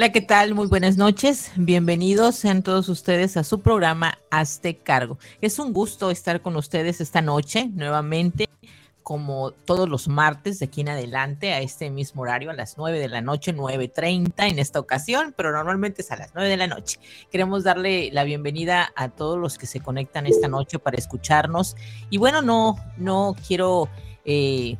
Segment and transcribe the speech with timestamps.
[0.00, 0.54] Hola, ¿qué tal?
[0.54, 1.52] Muy buenas noches.
[1.56, 5.18] Bienvenidos sean todos ustedes a su programa Hazte Cargo.
[5.42, 8.48] Es un gusto estar con ustedes esta noche nuevamente,
[9.02, 12.98] como todos los martes de aquí en adelante, a este mismo horario, a las 9
[12.98, 16.66] de la noche, 9.30 en esta ocasión, pero normalmente es a las 9 de la
[16.66, 16.98] noche.
[17.30, 21.76] Queremos darle la bienvenida a todos los que se conectan esta noche para escucharnos.
[22.08, 23.90] Y bueno, no, no quiero...
[24.24, 24.78] Eh,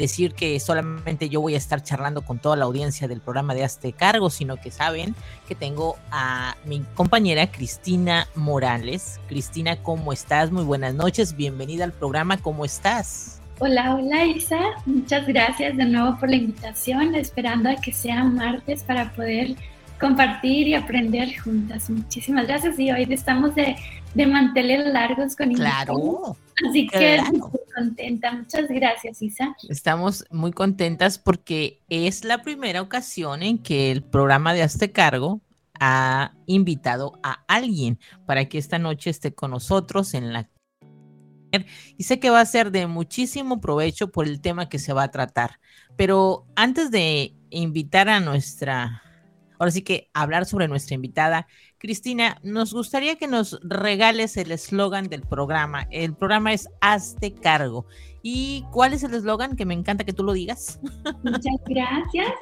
[0.00, 3.64] decir que solamente yo voy a estar charlando con toda la audiencia del programa de
[3.64, 5.14] Hazte Cargo, sino que saben
[5.46, 9.20] que tengo a mi compañera Cristina Morales.
[9.28, 10.50] Cristina, ¿cómo estás?
[10.50, 13.42] Muy buenas noches, bienvenida al programa, ¿cómo estás?
[13.58, 18.82] Hola, hola Isa, muchas gracias de nuevo por la invitación, esperando a que sea martes
[18.82, 19.54] para poder
[20.00, 21.90] compartir y aprender juntas.
[21.90, 23.76] Muchísimas gracias y hoy estamos de,
[24.14, 26.38] de manteles largos con Claro.
[26.68, 27.40] Así que estoy
[27.74, 28.32] contenta.
[28.32, 29.54] Muchas gracias, Isa.
[29.68, 35.40] Estamos muy contentas porque es la primera ocasión en que el programa de Hazte Cargo
[35.78, 40.48] ha invitado a alguien para que esta noche esté con nosotros en la
[41.96, 45.04] y sé que va a ser de muchísimo provecho por el tema que se va
[45.04, 45.58] a tratar.
[45.96, 49.02] Pero antes de invitar a nuestra
[49.60, 51.46] ahora sí que hablar sobre nuestra invitada.
[51.78, 55.86] Cristina, nos gustaría que nos regales el eslogan del programa.
[55.90, 57.86] El programa es Hazte cargo.
[58.22, 59.56] ¿Y cuál es el eslogan?
[59.56, 60.80] Que me encanta que tú lo digas.
[61.22, 62.32] Muchas gracias.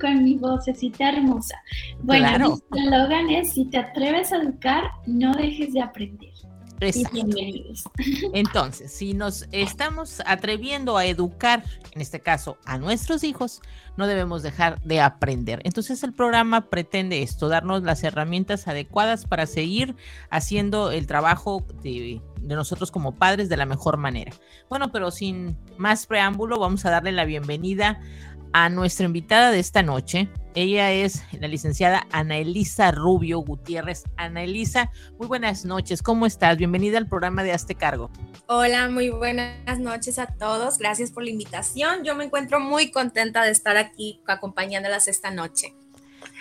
[0.00, 1.56] Con mi vocecita hermosa.
[2.00, 6.32] Bueno, el eslogan es, si te atreves a educar, no dejes de aprender.
[8.32, 13.60] Entonces, si nos estamos atreviendo a educar, en este caso a nuestros hijos,
[13.96, 15.60] no debemos dejar de aprender.
[15.64, 19.94] Entonces el programa pretende esto, darnos las herramientas adecuadas para seguir
[20.30, 24.32] haciendo el trabajo de, de nosotros como padres de la mejor manera.
[24.68, 28.33] Bueno, pero sin más preámbulo, vamos a darle la bienvenida a
[28.70, 30.28] nuestra invitada de esta noche.
[30.54, 34.04] Ella es la licenciada Ana Elisa Rubio Gutiérrez.
[34.16, 36.02] Ana Elisa, muy buenas noches.
[36.02, 36.56] ¿Cómo estás?
[36.56, 38.10] Bienvenida al programa de Hazte Cargo.
[38.46, 40.78] Hola, muy buenas noches a todos.
[40.78, 42.04] Gracias por la invitación.
[42.04, 45.74] Yo me encuentro muy contenta de estar aquí acompañándolas esta noche.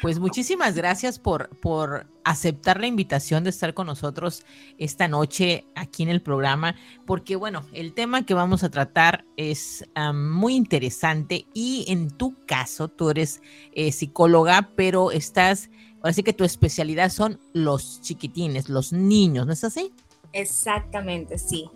[0.02, 4.44] Pues muchísimas gracias por, por aceptar la invitación de estar con nosotros
[4.78, 9.86] esta noche aquí en el programa, porque bueno, el tema que vamos a tratar es
[10.14, 13.42] muy interesante y en tu caso, tú eres
[13.74, 15.70] eh, psicóloga, pero estás,
[16.02, 19.92] así que tu especialidad son los chiquitines, los niños, ¿no es así?
[20.32, 21.70] Exactamente, sí.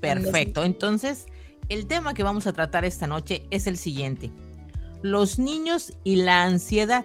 [0.00, 1.26] Perfecto, entonces
[1.68, 4.30] el tema que vamos a tratar esta noche es el siguiente,
[5.02, 7.04] los niños y la ansiedad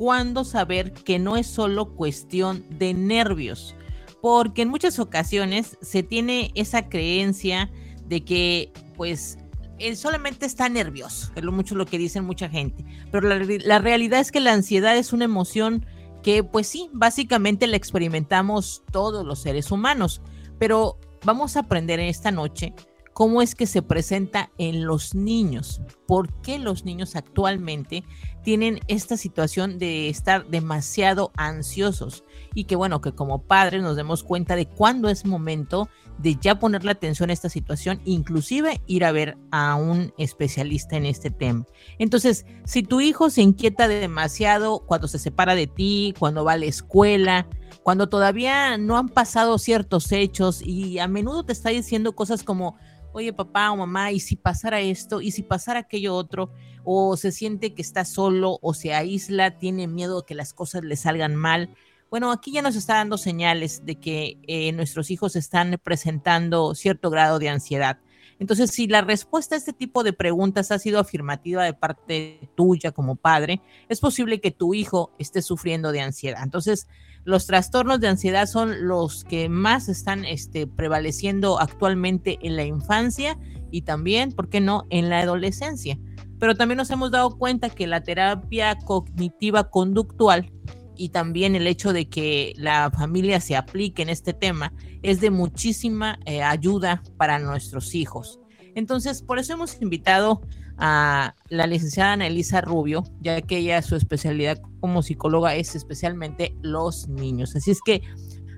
[0.00, 3.74] cuándo saber que no es solo cuestión de nervios,
[4.22, 7.70] porque en muchas ocasiones se tiene esa creencia
[8.06, 9.36] de que pues
[9.78, 13.78] él solamente está nervioso, es lo mucho lo que dicen mucha gente, pero la, la
[13.78, 15.84] realidad es que la ansiedad es una emoción
[16.22, 20.22] que pues sí, básicamente la experimentamos todos los seres humanos,
[20.58, 22.72] pero vamos a aprender en esta noche
[23.12, 28.04] cómo es que se presenta en los niños, por qué los niños actualmente
[28.42, 34.22] tienen esta situación de estar demasiado ansiosos y que bueno, que como padres nos demos
[34.22, 35.88] cuenta de cuándo es momento
[36.18, 41.06] de ya ponerle atención a esta situación, inclusive ir a ver a un especialista en
[41.06, 41.64] este tema.
[41.98, 46.58] Entonces, si tu hijo se inquieta demasiado cuando se separa de ti, cuando va a
[46.58, 47.46] la escuela,
[47.82, 52.76] cuando todavía no han pasado ciertos hechos y a menudo te está diciendo cosas como,
[53.12, 55.20] oye papá o mamá, ¿y si pasara esto?
[55.20, 56.52] ¿Y si pasara aquello otro?
[56.84, 60.96] O se siente que está solo o se aísla, tiene miedo que las cosas le
[60.96, 61.74] salgan mal.
[62.10, 67.10] Bueno, aquí ya nos está dando señales de que eh, nuestros hijos están presentando cierto
[67.10, 67.98] grado de ansiedad.
[68.40, 72.90] Entonces, si la respuesta a este tipo de preguntas ha sido afirmativa de parte tuya
[72.90, 76.42] como padre, es posible que tu hijo esté sufriendo de ansiedad.
[76.42, 76.88] Entonces,
[77.24, 83.38] los trastornos de ansiedad son los que más están este, prevaleciendo actualmente en la infancia
[83.70, 85.98] y también, ¿por qué no?, en la adolescencia.
[86.38, 90.50] Pero también nos hemos dado cuenta que la terapia cognitiva conductual
[90.96, 94.72] y también el hecho de que la familia se aplique en este tema
[95.02, 98.38] es de muchísima eh, ayuda para nuestros hijos.
[98.74, 100.42] Entonces, por eso hemos invitado
[100.80, 106.56] a la licenciada Ana Elisa Rubio, ya que ella su especialidad como psicóloga es especialmente
[106.62, 107.54] los niños.
[107.54, 108.02] Así es que,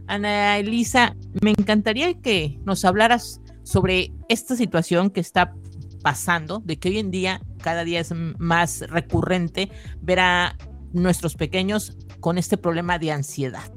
[0.06, 5.54] Ana Elisa, me encantaría que nos hablaras sobre esta situación que está
[6.02, 9.70] pasando, de que hoy en día cada día es más recurrente
[10.00, 10.56] ver a
[10.92, 13.72] nuestros pequeños con este problema de ansiedad.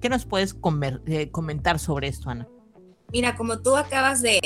[0.00, 0.56] ¿Qué nos puedes
[1.06, 2.48] eh, comentar sobre esto, Ana?
[3.12, 4.40] Mira, como tú acabas de,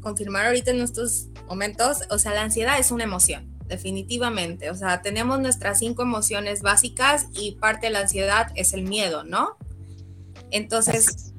[0.00, 3.54] confirmar ahorita en estos momentos, o sea, la ansiedad es una emoción.
[3.68, 4.70] definitivamente.
[4.70, 9.24] O sea, tenemos nuestras cinco emociones básicas y parte de la ansiedad es el miedo,
[9.24, 9.58] ¿no?
[10.50, 11.34] Entonces,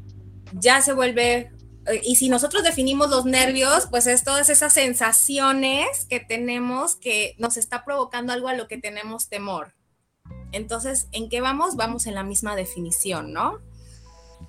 [0.53, 1.51] ya se vuelve,
[1.87, 7.33] eh, y si nosotros definimos los nervios, pues es todas esas sensaciones que tenemos que
[7.39, 9.73] nos está provocando algo a lo que tenemos temor.
[10.51, 11.75] Entonces, ¿en qué vamos?
[11.75, 13.59] Vamos en la misma definición, ¿no?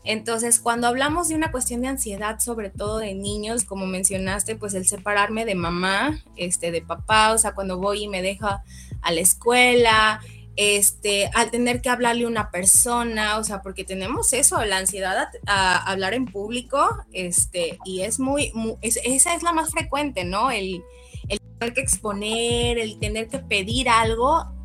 [0.05, 4.75] Entonces, cuando hablamos de una cuestión de ansiedad, sobre todo de niños, como mencionaste, pues
[4.75, 8.65] el separarme de mamá, este, de papá, o sea, cuando voy y me deja
[9.03, 10.21] a la escuela,
[10.57, 15.29] este, al tener que hablarle a una persona, o sea, porque tenemos eso, la ansiedad
[15.47, 20.51] a, hablar en público, este, y es muy, esa es la más frecuente, ¿no?
[20.51, 20.83] El,
[21.29, 24.60] el tener que exponer, el tener que pedir algo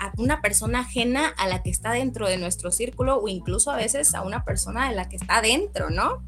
[0.00, 3.76] a una persona ajena a la que está dentro de nuestro círculo o incluso a
[3.76, 6.24] veces a una persona de la que está dentro, ¿no?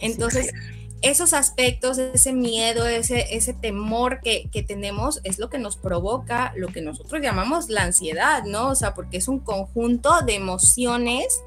[0.00, 0.52] Entonces,
[1.02, 6.52] esos aspectos, ese miedo, ese, ese temor que, que, tenemos es lo que nos provoca
[6.56, 8.68] lo que nosotros llamamos la ansiedad, ¿no?
[8.68, 11.42] O sea, porque es un conjunto de emociones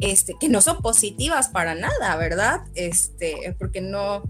[0.00, 2.60] este, que no son positivas para nada, ¿verdad?
[2.74, 4.22] Este, porque no,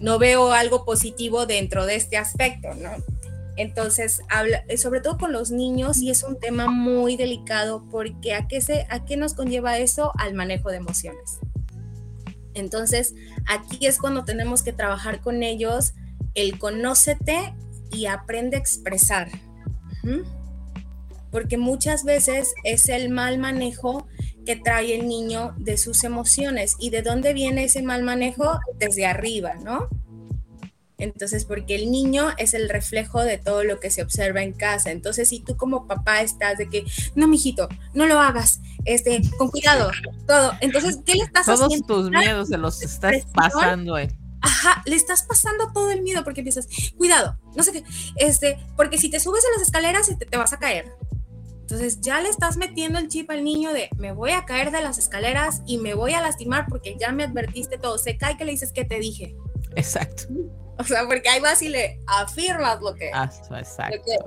[0.00, 2.90] no veo algo positivo dentro de este aspecto, ¿no?
[3.56, 8.34] Entonces, habla, eh, sobre todo con los niños, y es un tema muy delicado porque
[8.34, 10.12] ¿a qué, se, ¿a qué nos conlleva eso?
[10.18, 11.38] Al manejo de emociones.
[12.54, 13.14] Entonces,
[13.46, 15.94] aquí es cuando tenemos que trabajar con ellos
[16.34, 17.54] el conócete
[17.90, 19.30] y aprende a expresar.
[21.30, 24.06] Porque muchas veces es el mal manejo
[24.44, 26.76] que trae el niño de sus emociones.
[26.78, 28.58] ¿Y de dónde viene ese mal manejo?
[28.78, 29.88] Desde arriba, ¿no?
[31.02, 34.92] Entonces, porque el niño es el reflejo de todo lo que se observa en casa.
[34.92, 36.84] Entonces, si tú como papá estás de que,
[37.16, 39.90] no, mijito, no lo hagas, este, con cuidado,
[40.28, 40.52] todo.
[40.60, 41.86] Entonces, ¿qué le estás haciendo?
[41.86, 44.16] Todos tus miedos se los estás pasando, eh.
[44.42, 47.84] Ajá, le estás pasando todo el miedo porque empiezas, cuidado, no sé qué,
[48.16, 50.92] este, porque si te subes a las escaleras te, te vas a caer.
[51.60, 54.82] Entonces ya le estás metiendo el chip al niño de me voy a caer de
[54.82, 57.98] las escaleras y me voy a lastimar porque ya me advertiste todo.
[57.98, 59.36] Se cae que le dices que te dije.
[59.76, 60.24] Exacto.
[60.78, 63.10] O sea, porque ahí vas y le afirmas lo que,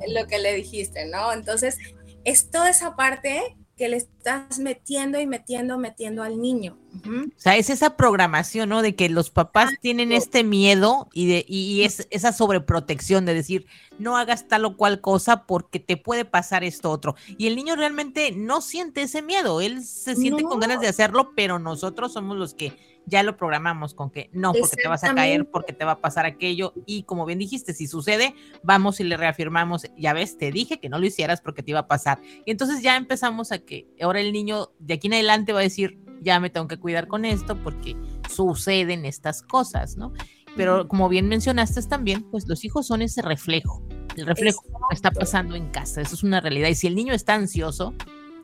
[0.07, 1.33] lo que, le dijiste, ¿no?
[1.33, 1.77] Entonces,
[2.23, 6.77] es toda esa parte que le estás metiendo y metiendo, metiendo al niño.
[7.05, 8.81] O sea, es esa programación, ¿no?
[8.81, 13.65] De que los papás tienen este miedo y, de, y es esa sobreprotección de decir,
[13.99, 17.15] no hagas tal o cual cosa porque te puede pasar esto otro.
[17.37, 21.33] Y el niño realmente no siente ese miedo, él se siente con ganas de hacerlo,
[21.35, 25.13] pero nosotros somos los que ya lo programamos con que no, porque te vas a
[25.13, 26.73] caer, porque te va a pasar aquello.
[26.85, 30.89] Y como bien dijiste, si sucede, vamos y le reafirmamos, ya ves, te dije que
[30.89, 32.19] no lo hicieras porque te iba a pasar.
[32.45, 35.63] Y entonces ya empezamos a que ahora el niño de aquí en adelante va a
[35.63, 37.95] decir, ya me tengo que cuidar con esto porque
[38.29, 40.13] suceden estas cosas, ¿no?
[40.55, 43.85] Pero como bien mencionaste también, pues los hijos son ese reflejo,
[44.15, 46.69] el reflejo que está pasando en casa, eso es una realidad.
[46.69, 47.93] Y si el niño está ansioso,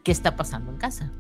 [0.03, 1.13] ¿qué está pasando en casa?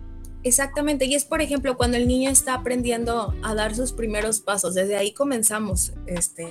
[0.43, 4.73] Exactamente, y es por ejemplo cuando el niño está aprendiendo a dar sus primeros pasos,
[4.73, 6.47] desde ahí comenzamos este,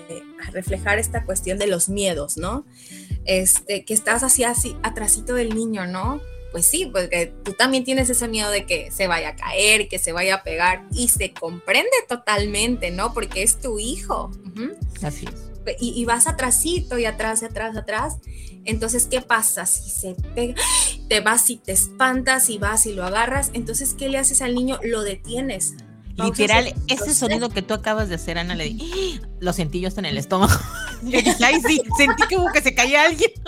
[0.47, 2.65] a reflejar esta cuestión de los miedos, ¿no?
[3.25, 6.21] Este, que estás así, así, atrásito del niño, ¿no?
[6.53, 9.99] Pues sí, porque tú también tienes ese miedo de que se vaya a caer, que
[9.99, 13.13] se vaya a pegar, y se comprende totalmente, ¿no?
[13.13, 14.31] Porque es tu hijo.
[15.03, 18.17] Así es y, vas atrásito y atrás y atrás, atrás.
[18.65, 19.67] Entonces, ¿qué pasa?
[19.67, 20.55] Si se pega,
[21.09, 24.55] te vas y te espantas y vas y lo agarras, entonces, ¿qué le haces al
[24.55, 24.79] niño?
[24.83, 25.75] Lo detienes.
[26.17, 30.01] Literal, ese sonido que tú acabas de hacer, Ana, le di, lo sentí yo hasta
[30.01, 30.53] en el estómago.
[31.43, 33.31] Ay, sí, sentí como que se caía alguien.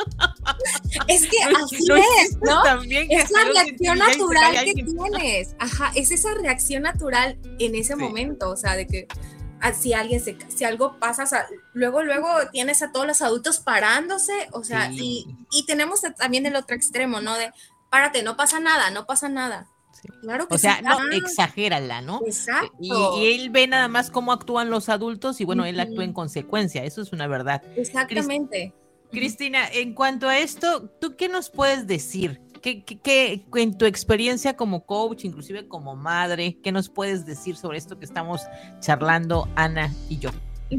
[1.09, 1.77] Es que así
[2.23, 2.63] es, ¿no?
[2.63, 5.55] También es la reacción natural que tienes.
[5.59, 9.09] Ajá, es esa reacción natural en ese momento, o sea, de que
[9.73, 14.65] si alguien se, si algo pasa, luego, luego tienes a todos los adultos parándose, o
[14.65, 17.35] sea, y, y, tenemos también el otro extremo, ¿no?
[17.35, 17.53] De,
[17.91, 19.69] párate, no pasa nada, no pasa nada.
[20.21, 22.21] Claro que o sea, no, exagérala, ¿no?
[22.27, 22.73] Exacto.
[22.81, 26.85] Y, él ve nada más cómo actúan los adultos y bueno, él actúa en consecuencia,
[26.85, 27.63] eso es una verdad.
[27.77, 28.75] Exactamente.
[29.11, 32.41] Cristina, en cuanto a esto, ¿tú qué nos puedes decir?
[32.63, 37.99] ¿Qué, en tu experiencia como coach, inclusive como madre, qué nos puedes decir sobre esto
[37.99, 38.43] que estamos
[38.81, 40.31] charlando Ana y yo?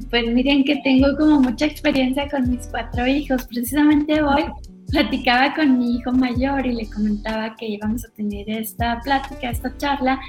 [0.09, 3.45] Pues miren que tengo como mucha experiencia con mis cuatro hijos.
[3.47, 4.45] Precisamente hoy
[4.89, 9.75] platicaba con mi hijo mayor y le comentaba que íbamos a tener esta plática, esta
[9.77, 10.19] charla,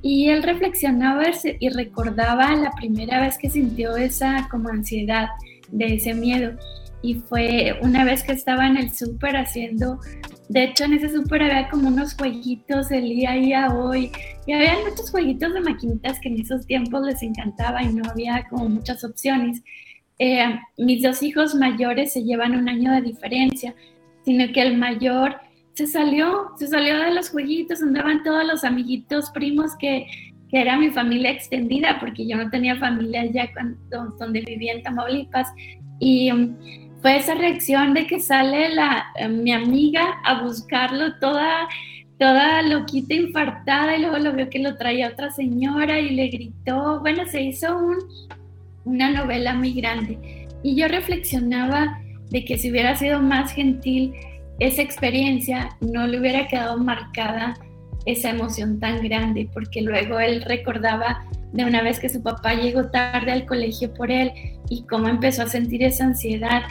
[0.00, 1.24] y él reflexionaba
[1.60, 5.28] y recordaba la primera vez que sintió esa como ansiedad
[5.70, 6.52] de ese miedo.
[7.02, 9.98] Y fue una vez que estaba en el súper haciendo
[10.52, 14.12] de hecho, en ese súper había como unos jueguitos del día a día hoy.
[14.46, 18.46] Y había muchos jueguitos de maquinitas que en esos tiempos les encantaba y no había
[18.50, 19.62] como muchas opciones.
[20.18, 23.74] eh, mis dos hijos mayores se llevan un año de diferencia,
[24.26, 25.36] sino que el mayor
[25.72, 30.06] se salió, se salió de los jueguitos, andaban todos los amiguitos primos que,
[30.50, 34.82] que era mi familia extendida, porque yo no tenía familia ya cuando, donde vivía en
[34.82, 35.48] Tamaulipas.
[35.98, 36.30] Y
[37.02, 41.68] fue esa reacción de que sale la, eh, mi amiga a buscarlo toda,
[42.18, 47.00] toda loquita, infartada, y luego lo vio que lo traía otra señora y le gritó.
[47.00, 47.96] Bueno, se hizo un,
[48.84, 50.46] una novela muy grande.
[50.62, 54.14] Y yo reflexionaba de que si hubiera sido más gentil,
[54.60, 57.54] esa experiencia no le hubiera quedado marcada
[58.06, 62.90] esa emoción tan grande, porque luego él recordaba de una vez que su papá llegó
[62.90, 64.32] tarde al colegio por él
[64.68, 66.62] y cómo empezó a sentir esa ansiedad.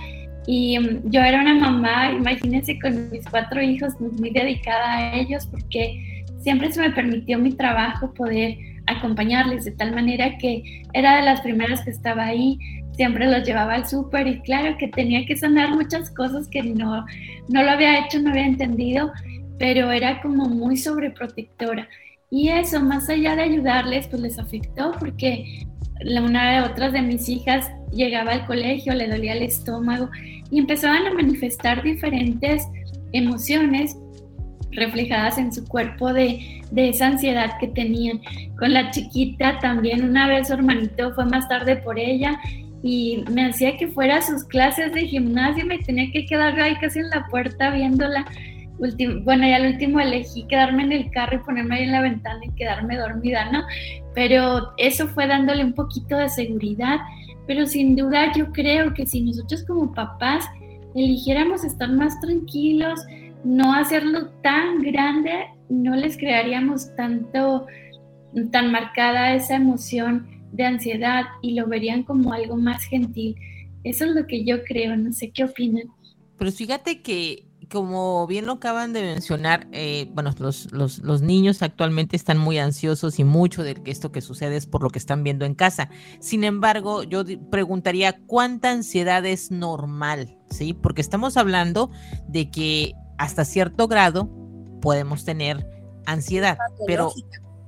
[0.48, 5.48] Y mm, yo era una mamá, imagínense, con mis cuatro hijos, muy dedicada a ellos,
[5.48, 8.57] porque siempre se me permitió mi trabajo poder
[8.88, 12.57] acompañarles de tal manera que era de las primeras que estaba ahí,
[12.93, 17.05] siempre los llevaba al súper y claro que tenía que sanar muchas cosas que no,
[17.48, 19.12] no lo había hecho, no había entendido,
[19.60, 21.88] pero era como muy sobreprotectora.
[22.29, 25.65] Y eso, más allá de ayudarles, pues les afectó porque
[26.24, 30.10] una de otras de mis hijas llegaba al colegio, le dolía el estómago
[30.50, 32.67] y empezaban a manifestar diferentes
[33.13, 33.98] emociones
[34.72, 38.22] reflejadas en su cuerpo de, de, esa ansiedad que tenían.
[38.58, 42.39] Con la chiquita también una vez su hermanito fue más tarde por ella
[42.84, 46.60] y me hacía que fuera a sus clases de gimnasia y me tenía que quedar
[46.60, 48.25] ahí casi en la puerta viéndola
[49.23, 52.39] bueno, ya al último elegí quedarme en el carro y ponerme ahí en la ventana
[52.43, 53.63] y quedarme dormida, ¿no?
[54.15, 57.00] Pero eso fue dándole un poquito de seguridad,
[57.47, 60.45] pero sin duda yo creo que si nosotros como papás
[60.95, 63.00] eligiéramos estar más tranquilos,
[63.43, 67.67] no hacerlo tan grande, no les crearíamos tanto,
[68.51, 73.35] tan marcada esa emoción de ansiedad y lo verían como algo más gentil.
[73.83, 75.85] Eso es lo que yo creo, no sé qué opinan.
[76.38, 81.61] Pero fíjate que como bien lo acaban de mencionar, eh, bueno, los, los, los, niños
[81.61, 84.99] actualmente están muy ansiosos y mucho de que esto que sucede es por lo que
[84.99, 85.89] están viendo en casa.
[86.19, 90.73] Sin embargo, yo preguntaría cuánta ansiedad es normal, ¿sí?
[90.73, 91.89] Porque estamos hablando
[92.27, 94.29] de que hasta cierto grado
[94.81, 95.65] podemos tener
[96.05, 97.13] ansiedad, pero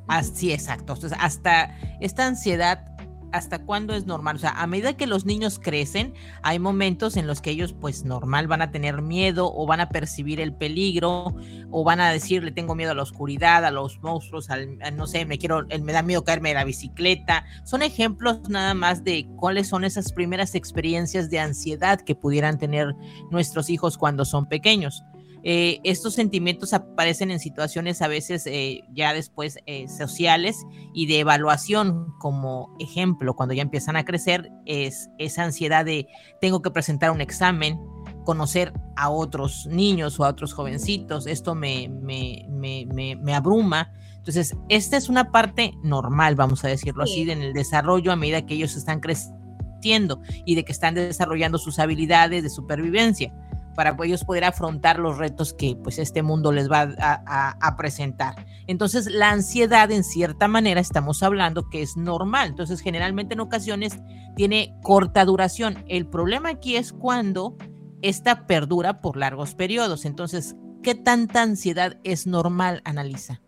[0.09, 0.93] así exacto.
[0.93, 2.92] Entonces, hasta esta ansiedad
[3.33, 4.35] hasta cuándo es normal.
[4.37, 6.13] O sea, a medida que los niños crecen,
[6.43, 9.89] hay momentos en los que ellos, pues normal, van a tener miedo o van a
[9.89, 11.35] percibir el peligro
[11.71, 15.07] o van a decir, le tengo miedo a la oscuridad, a los monstruos, al, no
[15.07, 17.43] sé, me quiero, me da miedo caerme de la bicicleta.
[17.65, 22.93] Son ejemplos nada más de cuáles son esas primeras experiencias de ansiedad que pudieran tener
[23.31, 25.03] nuestros hijos cuando son pequeños.
[25.45, 30.55] Eh, estos sentimientos aparecen en situaciones a veces eh, ya después eh, sociales
[30.93, 36.07] y de evaluación como ejemplo cuando ya empiezan a crecer es esa ansiedad de
[36.39, 37.77] tengo que presentar un examen
[38.23, 43.91] conocer a otros niños o a otros jovencitos esto me, me, me, me abruma.
[44.15, 48.45] Entonces esta es una parte normal vamos a decirlo así en el desarrollo a medida
[48.45, 53.33] que ellos están creciendo y de que están desarrollando sus habilidades de supervivencia
[53.75, 58.45] para ellos poder afrontar los retos que pues este mundo les va a, presentar.
[58.67, 63.99] Entonces la ansiedad en cierta manera estamos hablando que es normal, entonces generalmente en ocasiones
[64.35, 65.83] tiene corta duración.
[65.87, 67.57] El problema aquí es cuando
[68.01, 70.05] esta perdura por largos periodos.
[70.05, 73.41] Entonces, ¿qué tanta ansiedad es normal, Analiza?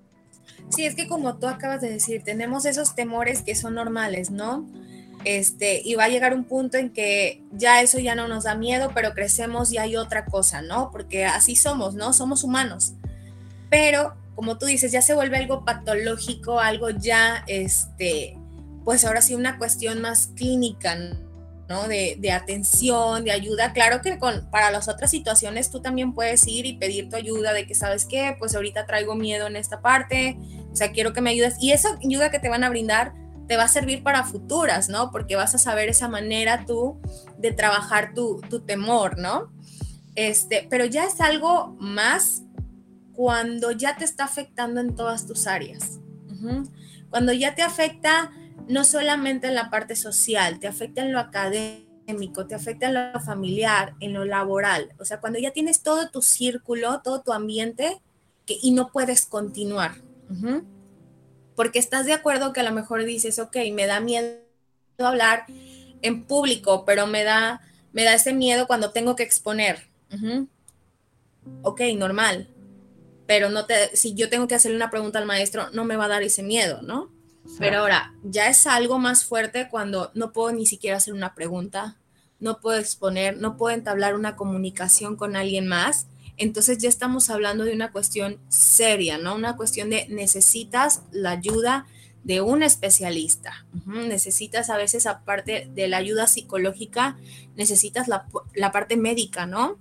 [0.69, 4.65] Sí, es que como tú acabas de decir, tenemos esos temores que son normales, ¿no?
[5.25, 8.53] Este, y va a llegar un punto en que ya eso ya no nos da
[8.53, 10.91] miedo, pero crecemos y hay otra cosa, ¿no?
[10.91, 12.13] Porque así somos, ¿no?
[12.13, 12.93] Somos humanos.
[13.71, 18.37] Pero, como tú dices, ya se vuelve algo patológico, algo ya, este,
[18.83, 20.95] pues ahora sí una cuestión más clínica,
[21.67, 21.87] ¿no?
[21.87, 23.73] De, atención, de ayuda.
[23.73, 27.51] Claro que con, para las otras situaciones tú también puedes ir y pedir tu ayuda
[27.53, 28.35] de que, ¿sabes qué?
[28.37, 30.37] Pues ahorita traigo miedo en esta parte,
[30.71, 31.55] o sea, quiero que me ayudes.
[31.59, 35.11] Y esa ayuda que te van a brindar te va a servir para futuras, ¿no?
[35.11, 36.99] Porque vas a saber esa manera tú
[37.37, 39.51] de trabajar tu, temor, ¿no?
[40.15, 42.43] Este, pero ya es algo más
[43.13, 45.99] cuando ya te está afectando en todas tus áreas.
[47.09, 48.31] Cuando ya te afecta
[48.67, 53.19] no solamente en la parte social, te afecta en lo académico, te afecta en lo
[53.19, 54.93] familiar, en lo laboral.
[54.99, 58.01] O sea, cuando ya tienes todo tu círculo, todo tu ambiente
[58.45, 59.93] que, y no puedes continuar
[61.55, 64.37] porque estás de acuerdo que a lo mejor dices, ok, me da miedo
[64.99, 65.45] hablar
[66.01, 67.61] en público, pero me da,
[67.93, 69.87] me da ese miedo cuando tengo que exponer.
[71.61, 72.47] Ok, normal.
[73.27, 76.05] Pero no te, si yo tengo que hacerle una pregunta al maestro, no me va
[76.05, 77.09] a dar ese miedo, ¿no?
[77.59, 81.95] Pero ahora, ya es algo más fuerte cuando no puedo ni siquiera hacer una pregunta,
[82.39, 86.07] no puedo exponer, no puedo entablar una comunicación con alguien más,
[86.37, 89.35] entonces ya estamos hablando de una cuestión seria, ¿no?
[89.35, 91.85] Una cuestión de necesitas la ayuda
[92.25, 93.65] de un especialista.
[93.85, 97.17] Necesitas a veces, aparte de la ayuda psicológica,
[97.55, 98.25] necesitas la,
[98.71, 99.77] parte médica, ¿no?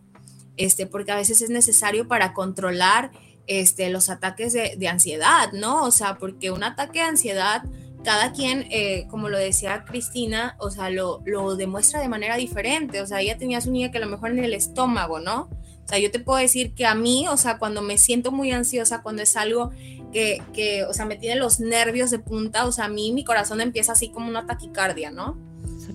[0.58, 3.10] Este, porque a veces es necesario para controlar
[3.46, 5.84] este, los ataques de, ansiedad, ¿no?
[5.84, 7.62] O sea, porque un ataque de ansiedad,
[8.04, 13.00] cada quien, eh, como lo decía Cristina, o sea, lo, lo, demuestra de manera diferente.
[13.00, 15.48] O sea, ella tenía su niña que a lo mejor en el estómago, ¿no?
[15.84, 18.52] O sea, yo te puedo decir que a mí, o sea, cuando me siento muy
[18.52, 19.70] ansiosa, cuando es algo
[20.12, 23.24] que, que, o sea, me tiene los nervios de punta, o sea, a mí mi
[23.24, 25.36] corazón empieza así como una taquicardia, ¿no?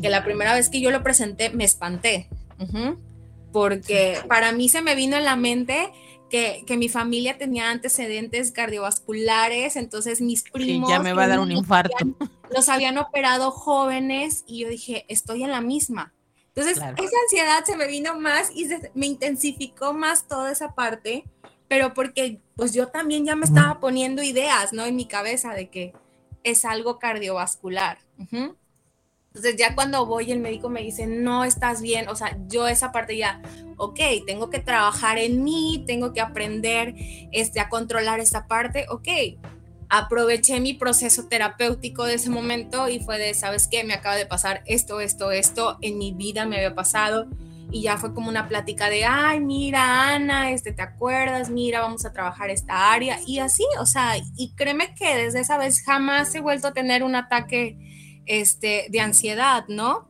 [0.01, 2.29] Que la primera vez que yo lo presenté me espanté,
[3.51, 5.91] porque para mí se me vino en la mente
[6.29, 10.87] que, que, mi familia tenía antecedentes cardiovasculares, entonces mis primos...
[10.87, 11.95] ya me va a dar un infarto.
[12.55, 16.13] los habían operado jóvenes y yo dije, estoy en la misma.
[16.55, 21.23] Entonces, esa ansiedad se me vino más y me intensificó más toda esa parte,
[21.67, 24.85] pero porque pues yo también ya me estaba poniendo ideas, ¿no?
[24.85, 25.93] En mi cabeza de que
[26.43, 27.99] es algo cardiovascular.
[29.29, 32.91] Entonces ya cuando voy el médico me dice, no estás bien, o sea, yo esa
[32.91, 33.41] parte ya,
[33.77, 36.95] ok, tengo que trabajar en mí, tengo que aprender
[37.31, 39.07] este, a controlar esta parte, ok,
[39.89, 43.83] aproveché mi proceso terapéutico de ese momento y fue de, ¿sabes qué?
[43.83, 47.27] Me acaba de pasar esto, esto, esto, en mi vida me había pasado
[47.71, 51.49] y ya fue como una plática de, ay, mira, Ana, este, ¿te acuerdas?
[51.49, 55.57] Mira, vamos a trabajar esta área y así, o sea, y créeme que desde esa
[55.57, 57.77] vez jamás he vuelto a tener un ataque
[58.25, 60.09] este, de ansiedad, ¿no?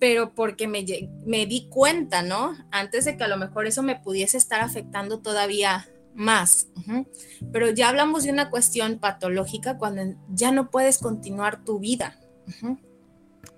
[0.00, 0.84] Pero porque me,
[1.24, 2.54] me di cuenta, ¿no?
[2.70, 6.68] Antes de que a lo mejor eso me pudiese estar afectando todavía más.
[7.52, 12.18] Pero ya hablamos de una cuestión patológica cuando ya no puedes continuar tu vida.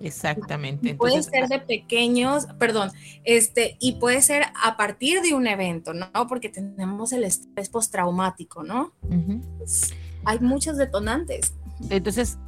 [0.01, 0.95] Exactamente.
[0.95, 2.91] puede ser de pequeños, perdón,
[3.25, 6.11] este, y puede ser a partir de un evento, ¿no?
[6.29, 8.93] Porque tenemos el estrés postraumático, ¿no?
[10.25, 11.55] Hay muchos detonantes.
[11.91, 12.39] Entonces,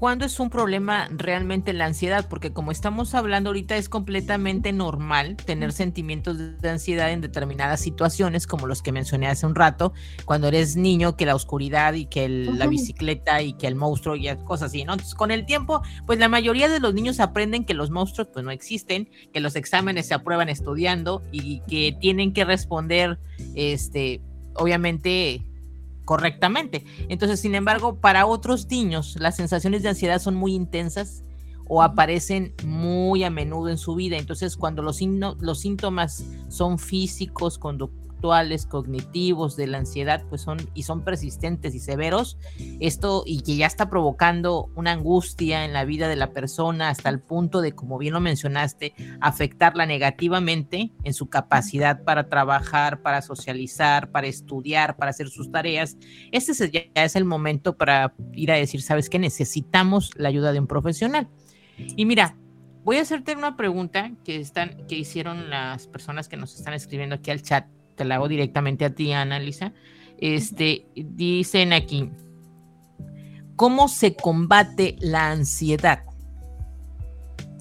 [0.00, 2.26] ¿Cuándo es un problema realmente la ansiedad?
[2.26, 8.46] Porque como estamos hablando ahorita es completamente normal tener sentimientos de ansiedad en determinadas situaciones,
[8.46, 9.92] como los que mencioné hace un rato,
[10.24, 14.26] cuando eres niño, que la oscuridad y que la bicicleta y que el monstruo y
[14.46, 14.94] cosas así, ¿no?
[14.94, 18.42] Entonces con el tiempo, pues la mayoría de los niños aprenden que los monstruos pues
[18.42, 23.18] no existen, que los exámenes se aprueban estudiando y que tienen que responder,
[23.54, 24.22] este,
[24.54, 25.44] obviamente
[26.10, 26.84] correctamente.
[27.08, 31.22] Entonces, sin embargo, para otros niños las sensaciones de ansiedad son muy intensas
[31.68, 34.16] o aparecen muy a menudo en su vida.
[34.16, 34.98] Entonces, cuando los,
[35.38, 38.09] los síntomas son físicos, conductuales,
[38.68, 42.38] cognitivos de la ansiedad, pues son y son persistentes y severos,
[42.80, 47.08] esto y que ya está provocando una angustia en la vida de la persona hasta
[47.08, 53.22] el punto de, como bien lo mencionaste, afectarla negativamente en su capacidad para trabajar, para
[53.22, 55.96] socializar, para estudiar, para hacer sus tareas.
[56.32, 59.18] Este ya es el momento para ir a decir, ¿sabes qué?
[59.18, 61.28] Necesitamos la ayuda de un profesional.
[61.76, 62.36] Y mira,
[62.84, 67.16] voy a hacerte una pregunta que están que hicieron las personas que nos están escribiendo
[67.16, 67.66] aquí al chat
[68.00, 69.74] te la hago directamente a ti, Ana Lisa.
[70.16, 72.10] Este, dicen aquí,
[73.56, 76.02] ¿cómo se combate la ansiedad?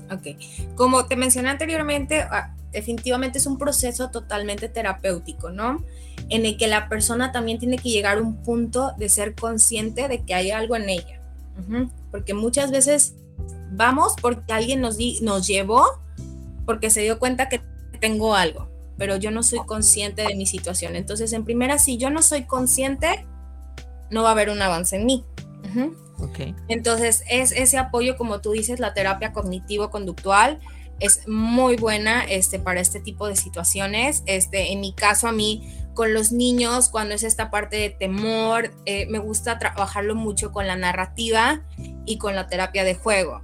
[0.09, 0.27] Ok,
[0.75, 5.83] como te mencioné anteriormente, ah, definitivamente es un proceso totalmente terapéutico, ¿no?
[6.29, 10.07] En el que la persona también tiene que llegar a un punto de ser consciente
[10.07, 11.21] de que hay algo en ella.
[12.11, 13.15] Porque muchas veces
[13.73, 15.83] vamos porque alguien nos, nos llevó
[16.65, 17.59] porque se dio cuenta que
[17.99, 20.95] tengo algo pero yo no soy consciente de mi situación.
[20.95, 23.25] Entonces, en primera, si yo no soy consciente,
[24.11, 25.25] no va a haber un avance en mí.
[26.67, 30.59] Entonces, es ese apoyo, como tú dices, la terapia cognitivo-conductual
[30.99, 34.21] es muy buena este, para este tipo de situaciones.
[34.25, 38.71] Este, en mi caso, a mí, con los niños, cuando es esta parte de temor,
[38.85, 41.61] eh, me gusta trabajarlo mucho con la narrativa
[42.05, 43.41] y con la terapia de juego.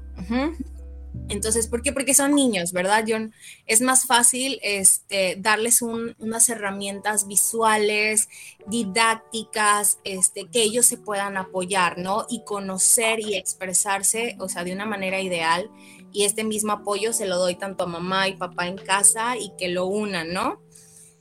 [1.28, 1.91] Entonces, ¿por qué?
[1.91, 3.34] Porque son niños, ¿verdad, John?
[3.65, 8.30] Es más fácil este, darles unas herramientas visuales,
[8.67, 12.25] didácticas, este, que ellos se puedan apoyar, ¿no?
[12.30, 15.69] Y conocer y expresarse, o sea, de una manera ideal.
[16.12, 19.51] Y este mismo apoyo se lo doy tanto a mamá y papá en casa y
[19.58, 20.62] que lo unan, ¿no?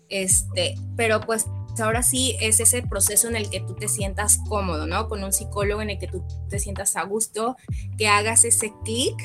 [0.09, 1.47] Este, pero pues
[1.83, 5.09] ahora sí es ese proceso en el que tú te sientas cómodo, ¿no?
[5.09, 7.57] Con un psicólogo en el que tú te sientas a gusto,
[7.99, 9.17] que hagas ese clic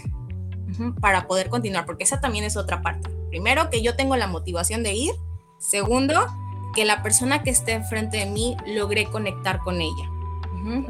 [1.00, 3.10] para poder continuar, porque esa también es otra parte.
[3.30, 5.14] Primero, que yo tengo la motivación de ir.
[5.60, 6.28] Segundo,
[6.74, 10.10] que la persona que esté enfrente de mí logre conectar con ella.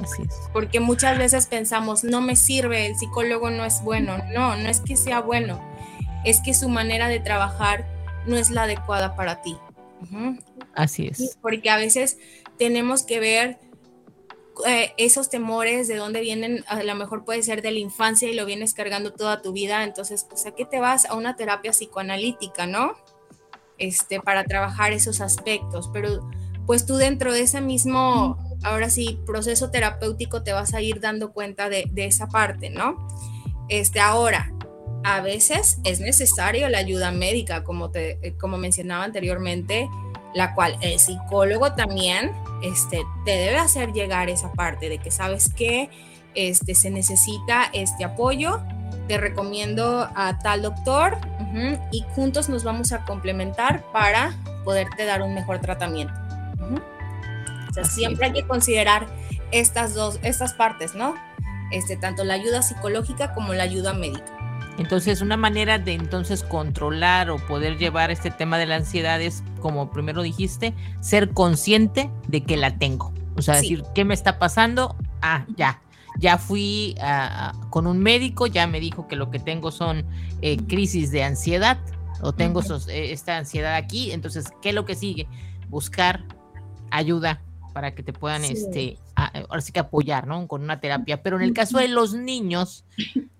[0.01, 0.49] Así es.
[0.51, 4.17] Porque muchas veces pensamos, no me sirve, el psicólogo no es bueno.
[4.33, 5.61] No, no es que sea bueno,
[6.25, 7.85] es que su manera de trabajar
[8.25, 9.57] no es la adecuada para ti.
[10.75, 11.37] Así es.
[11.41, 12.17] Porque a veces
[12.57, 13.57] tenemos que ver
[14.67, 18.33] eh, esos temores de dónde vienen, a lo mejor puede ser de la infancia y
[18.33, 21.05] lo vienes cargando toda tu vida, entonces, pues, ¿a qué te vas?
[21.05, 22.93] A una terapia psicoanalítica, ¿no?
[23.77, 26.29] Este, para trabajar esos aspectos, pero
[26.65, 31.31] pues tú dentro de ese mismo, ahora sí, proceso terapéutico te vas a ir dando
[31.31, 33.07] cuenta de, de esa parte, ¿no?
[33.69, 34.51] Este, ahora,
[35.03, 39.89] a veces es necesario la ayuda médica, como, te, eh, como mencionaba anteriormente,
[40.33, 45.53] la cual el psicólogo también este, te debe hacer llegar esa parte de que sabes
[45.53, 45.89] que
[46.35, 48.61] este, se necesita este apoyo,
[49.07, 51.17] te recomiendo a tal doctor
[51.91, 56.13] y juntos nos vamos a complementar para poderte dar un mejor tratamiento.
[57.69, 59.07] O sea, siempre hay que considerar
[59.51, 61.15] estas dos, estas partes, ¿no?
[61.71, 64.38] Este, tanto la ayuda psicológica como la ayuda médica.
[64.79, 69.43] Entonces, una manera de entonces controlar o poder llevar este tema de la ansiedad es,
[69.59, 73.13] como primero dijiste, ser consciente de que la tengo.
[73.35, 74.95] O sea, decir, ¿qué me está pasando?
[75.21, 75.81] Ah, ya.
[76.17, 76.95] Ya fui
[77.69, 80.05] con un médico, ya me dijo que lo que tengo son
[80.41, 81.77] eh, crisis de ansiedad
[82.21, 84.11] o tengo eh, esta ansiedad aquí.
[84.11, 85.27] Entonces, ¿qué es lo que sigue?
[85.67, 86.23] Buscar
[86.89, 87.41] ayuda
[87.73, 90.47] para que te puedan, este, ahora sí que apoyar, ¿no?
[90.47, 91.21] Con una terapia.
[91.21, 92.85] Pero en el caso de los niños,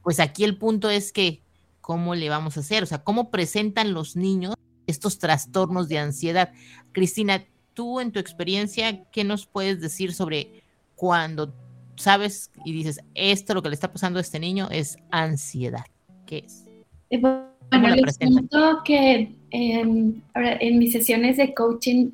[0.04, 1.42] pues aquí el punto es que,
[1.82, 2.84] ¿cómo le vamos a hacer?
[2.84, 4.56] O sea, ¿cómo presentan los niños
[4.88, 6.52] estos trastornos de ansiedad?
[6.92, 10.64] Cristina, tú en tu experiencia, ¿qué nos puedes decir sobre
[10.96, 11.54] cuando
[11.96, 15.86] sabes y dices, esto lo que le está pasando a este niño es ansiedad?
[16.26, 16.66] ¿Qué es?
[17.10, 22.12] Eh, bueno, les cuento que en, en mis sesiones de coaching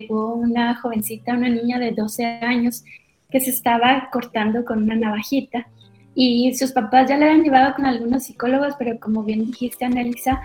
[0.00, 2.84] llegó una jovencita, una niña de 12 años,
[3.30, 5.68] que se estaba cortando con una navajita.
[6.14, 10.40] Y sus papás ya le habían llevado con algunos psicólogos, pero como bien dijiste, Annalisa,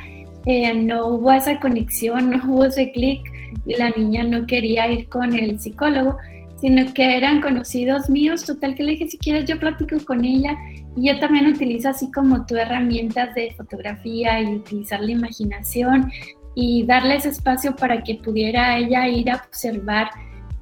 [0.46, 3.22] eh, no hubo esa conexión, no hubo ese clic.
[3.66, 6.18] La niña no quería ir con el psicólogo,
[6.62, 10.56] sino que eran conocidos míos, total que le dije, si quieres yo platico con ella
[10.96, 16.12] y yo también utilizo así como tú herramientas de fotografía y utilizar la imaginación
[16.56, 20.10] y darle ese espacio para que pudiera ella ir a observar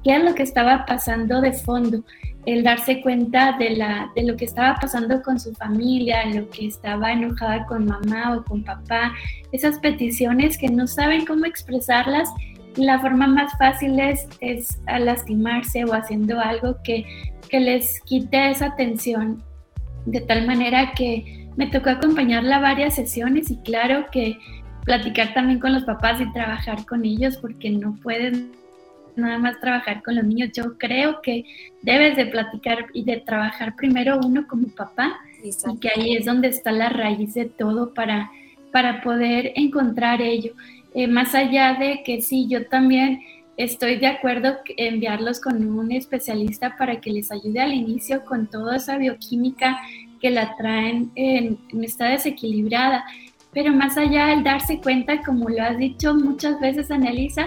[0.02, 2.04] qué es lo que estaba pasando de fondo,
[2.46, 6.66] el darse cuenta de, la, de lo que estaba pasando con su familia, lo que
[6.66, 9.14] estaba enojada con mamá o con papá,
[9.52, 12.28] esas peticiones que no saben cómo expresarlas.
[12.76, 17.06] La forma más fácil es, es lastimarse o haciendo algo que,
[17.48, 19.42] que les quite esa atención,
[20.04, 24.38] de tal manera que me tocó acompañarla varias sesiones y claro que
[24.84, 28.52] platicar también con los papás y trabajar con ellos porque no pueden
[29.16, 30.50] nada más trabajar con los niños.
[30.52, 31.44] Yo creo que
[31.82, 36.48] debes de platicar y de trabajar primero uno como papá y que ahí es donde
[36.48, 38.30] está la raíz de todo para,
[38.72, 40.52] para poder encontrar ello.
[40.94, 43.20] Eh, más allá de que sí, yo también
[43.56, 48.48] estoy de acuerdo en enviarlos con un especialista para que les ayude al inicio con
[48.48, 49.78] toda esa bioquímica
[50.20, 53.04] que la traen en, en está desequilibrada
[53.54, 57.46] pero más allá del darse cuenta, como lo has dicho muchas veces, Anelisa,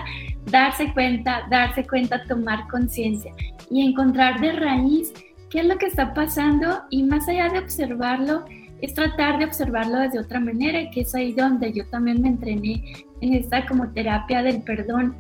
[0.49, 3.33] darse cuenta, darse cuenta, tomar conciencia
[3.69, 5.13] y encontrar de raíz
[5.49, 8.45] qué es lo que está pasando y más allá de observarlo,
[8.81, 12.83] es tratar de observarlo desde otra manera, que es ahí donde yo también me entrené
[13.21, 15.15] en esta como terapia del perdón,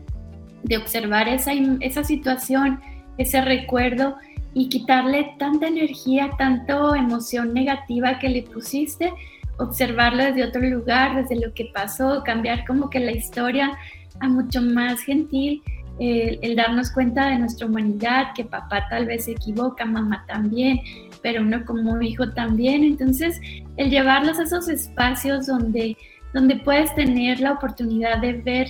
[0.63, 2.79] de observar esa, esa situación,
[3.17, 4.15] ese recuerdo
[4.53, 9.11] y quitarle tanta energía, tanto emoción negativa que le pusiste
[9.57, 13.77] observarlo desde otro lugar, desde lo que pasó, cambiar como que la historia
[14.19, 15.61] a mucho más gentil,
[15.99, 20.79] el, darnos cuenta de nuestra humanidad, que papá tal vez se equivoca, mamá también,
[21.23, 22.83] pero uno como hijo también.
[22.83, 23.39] Entonces,
[23.77, 25.97] el llevarlos a esos espacios donde,
[26.33, 28.69] donde puedes tener la oportunidad de ver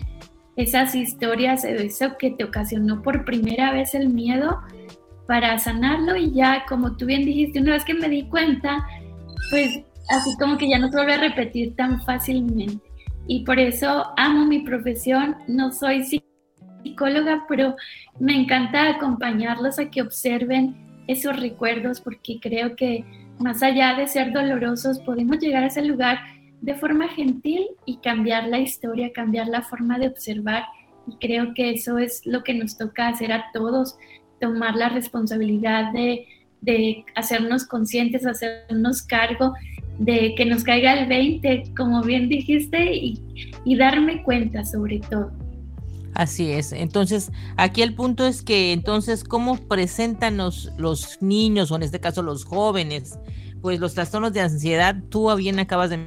[0.56, 4.62] esas historias, eso que te ocasionó por primera vez el miedo,
[5.28, 8.88] para sanarlo y ya, como tú bien dijiste, una vez que me di cuenta,
[9.50, 12.86] pues así como que ya no se vuelve a repetir tan fácilmente.
[13.28, 16.04] Y por eso amo mi profesión, no soy
[16.84, 17.76] psicóloga, pero
[18.20, 23.06] me encanta acompañarlos a que observen esos recuerdos porque creo que
[23.40, 26.20] más allá de ser dolorosos, podemos llegar a ese lugar
[26.62, 30.64] de forma gentil y cambiar la historia, cambiar la forma de observar.
[31.06, 33.96] Y creo que eso es lo que nos toca hacer a todos,
[34.42, 36.28] tomar la responsabilidad de,
[36.62, 39.54] de hacernos conscientes, hacernos cargo
[40.00, 45.32] de que nos caiga el 20, como bien dijiste, y, darme cuenta sobre todo.
[46.14, 46.72] Así es.
[46.72, 52.00] Entonces, aquí el punto es que entonces, ¿cómo presentan los, los niños, o en este
[52.00, 53.20] caso los jóvenes,
[53.62, 54.96] pues los trastornos de ansiedad?
[55.10, 56.00] Tú bien acabas de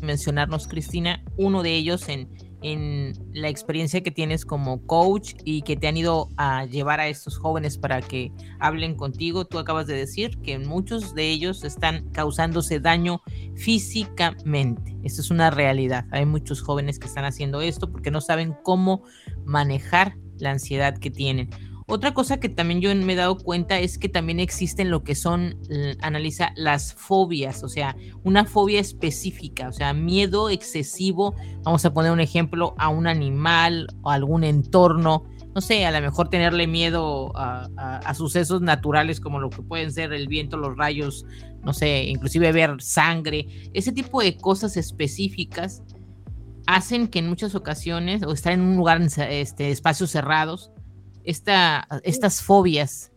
[0.00, 2.28] mencionarnos, Cristina, uno de ellos en,
[2.66, 7.06] en la experiencia que tienes como coach y que te han ido a llevar a
[7.06, 9.44] estos jóvenes para que hablen contigo.
[9.44, 13.22] Tú acabas de decir que muchos de ellos están causándose daño
[13.54, 14.96] físicamente.
[15.04, 16.06] Esto es una realidad.
[16.10, 19.04] Hay muchos jóvenes que están haciendo esto porque no saben cómo
[19.44, 21.50] manejar la ansiedad que tienen.
[21.88, 25.14] Otra cosa que también yo me he dado cuenta es que también existen lo que
[25.14, 25.56] son,
[26.00, 32.10] analiza las fobias, o sea, una fobia específica, o sea, miedo excesivo, vamos a poner
[32.10, 37.30] un ejemplo, a un animal o algún entorno, no sé, a lo mejor tenerle miedo
[37.36, 41.24] a, sucesos naturales como lo que pueden ser el viento, los rayos,
[41.62, 45.84] no sé, inclusive ver sangre, ese tipo de cosas específicas
[46.66, 50.72] hacen que en muchas ocasiones, o estar en un lugar, este, espacios cerrados,
[51.26, 53.10] esta, estas fobias.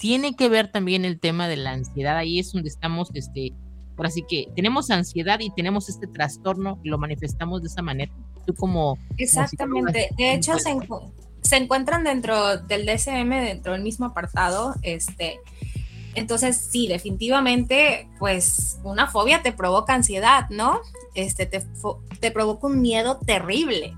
[0.00, 2.16] Tiene que ver también el tema de la ansiedad.
[2.16, 3.54] Ahí es donde estamos, este,
[3.96, 8.12] por así que tenemos ansiedad y tenemos este trastorno y lo manifestamos de esa manera.
[8.46, 8.98] Tú como...
[9.16, 10.10] Exactamente.
[10.16, 10.76] de hecho, se,
[11.40, 14.74] se, encuentran dentro del DSM, dentro del mismo apartado.
[14.82, 15.40] Este,
[16.14, 20.80] entonces, sí, definitivamente, pues una fobia te provoca ansiedad, ¿no?
[21.14, 21.64] Este, te,
[22.20, 23.94] te provoca un miedo terrible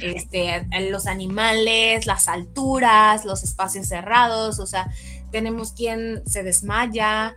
[0.00, 4.90] este, los animales, las alturas, los espacios cerrados, o sea,
[5.30, 7.34] tenemos quien se desmaya,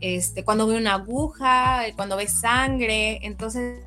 [0.00, 3.84] este, cuando ve una aguja, cuando ve sangre, entonces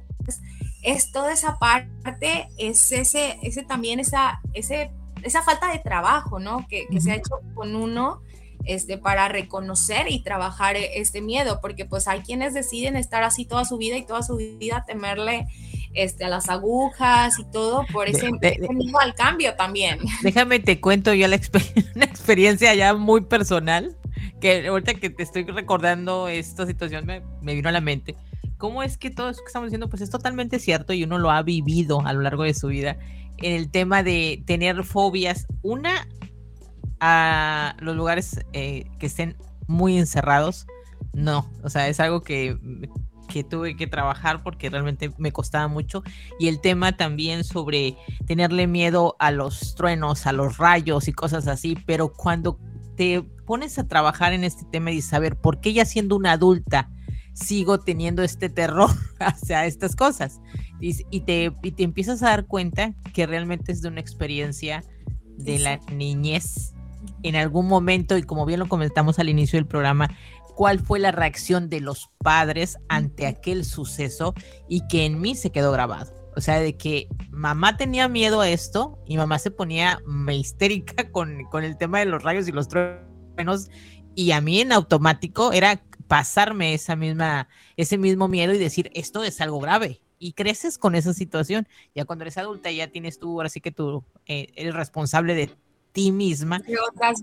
[0.83, 4.91] es toda esa parte, es ese, ese también esa, ese,
[5.23, 6.67] esa falta de trabajo, ¿no?
[6.67, 8.21] Que, se ha hecho con uno
[8.65, 13.65] este, para reconocer y trabajar este miedo, porque pues hay quienes deciden estar así toda
[13.65, 15.47] su vida y toda su vida temerle
[15.93, 19.99] este, a las agujas y todo, por ese, miedo al cambio también.
[20.23, 21.39] Déjame te cuento yo la
[21.95, 23.95] una experiencia ya muy personal,
[24.39, 28.15] que ahorita que te estoy recordando esta situación me, me vino a la mente.
[28.57, 31.31] ¿Cómo es que todo eso que estamos diciendo pues es totalmente cierto y uno lo
[31.31, 32.97] ha vivido a lo largo de su vida?
[33.37, 36.07] En el tema de tener fobias, una
[36.99, 39.35] a los lugares eh, que estén
[39.67, 40.65] muy encerrados,
[41.13, 42.57] no, o sea, es algo que
[43.33, 46.03] que tuve que trabajar porque realmente me costaba mucho.
[46.39, 51.47] Y el tema también sobre tenerle miedo a los truenos, a los rayos y cosas
[51.47, 52.59] así, pero cuando
[52.95, 56.91] te pones a trabajar en este tema y saber por qué ya siendo una adulta
[57.33, 60.39] sigo teniendo este terror hacia estas cosas.
[60.79, 64.83] Y, te, y te empiezas a dar cuenta que realmente es de una experiencia
[65.37, 66.73] de la niñez
[67.23, 70.09] en algún momento, y como bien lo comentamos al inicio del programa,
[70.55, 74.33] cuál fue la reacción de los padres ante aquel suceso
[74.69, 76.13] y que en mí se quedó grabado.
[76.35, 79.99] O sea, de que mamá tenía miedo a esto y mamá se ponía
[80.31, 83.69] histérica con, con el tema de los rayos y los truenos
[84.15, 89.23] y a mí en automático era pasarme esa misma, ese mismo miedo y decir, esto
[89.23, 90.01] es algo grave.
[90.19, 91.67] Y creces con esa situación.
[91.95, 95.49] Ya cuando eres adulta ya tienes tú, ahora sí que tú eh, eres responsable de
[95.93, 96.61] ti misma.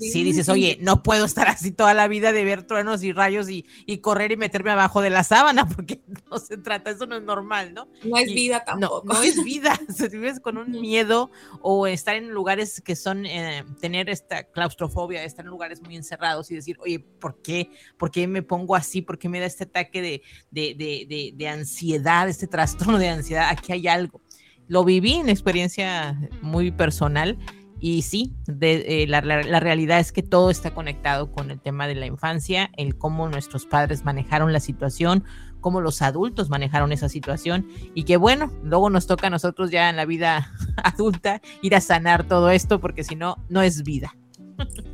[0.01, 3.51] Si dices, oye, no puedo estar así toda la vida de ver truenos y rayos
[3.51, 7.17] y, y, correr y meterme abajo de la sábana, porque no se trata, eso no
[7.17, 7.89] es normal, ¿no?
[8.05, 9.09] No es vida tampoco.
[9.09, 9.79] No, no es vida.
[9.95, 11.31] si vives con un miedo
[11.61, 16.51] o estar en lugares que son, eh, tener esta claustrofobia, estar en lugares muy encerrados
[16.53, 17.73] y decir, oye, ¿por qué?
[17.99, 19.03] ¿Por qué me pongo así?
[19.03, 23.49] ¿Por qué me da este ataque de, de, de, de ansiedad, este trastorno de ansiedad?
[23.51, 24.21] Aquí hay algo.
[24.69, 27.37] Lo viví en experiencia muy personal
[27.81, 31.95] y sí, de, eh, la, realidad es que todo está conectado con el tema de
[31.95, 35.25] la infancia, el cómo nuestros padres manejaron la situación,
[35.61, 39.89] cómo los adultos manejaron esa situación y que bueno, luego nos toca a nosotros ya
[39.89, 40.53] en la vida
[40.85, 44.15] adulta ir a sanar todo esto porque si no, no es vida.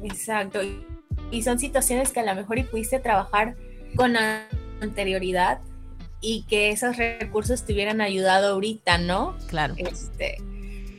[0.02, 0.60] Exacto.
[1.32, 3.56] Y son situaciones que a lo mejor y pudiste trabajar
[3.96, 4.14] con
[4.80, 5.60] anterioridad
[6.20, 9.36] y que esos recursos te hubieran ayudado ahorita, ¿no?
[9.48, 9.74] Claro.
[9.76, 10.38] Este,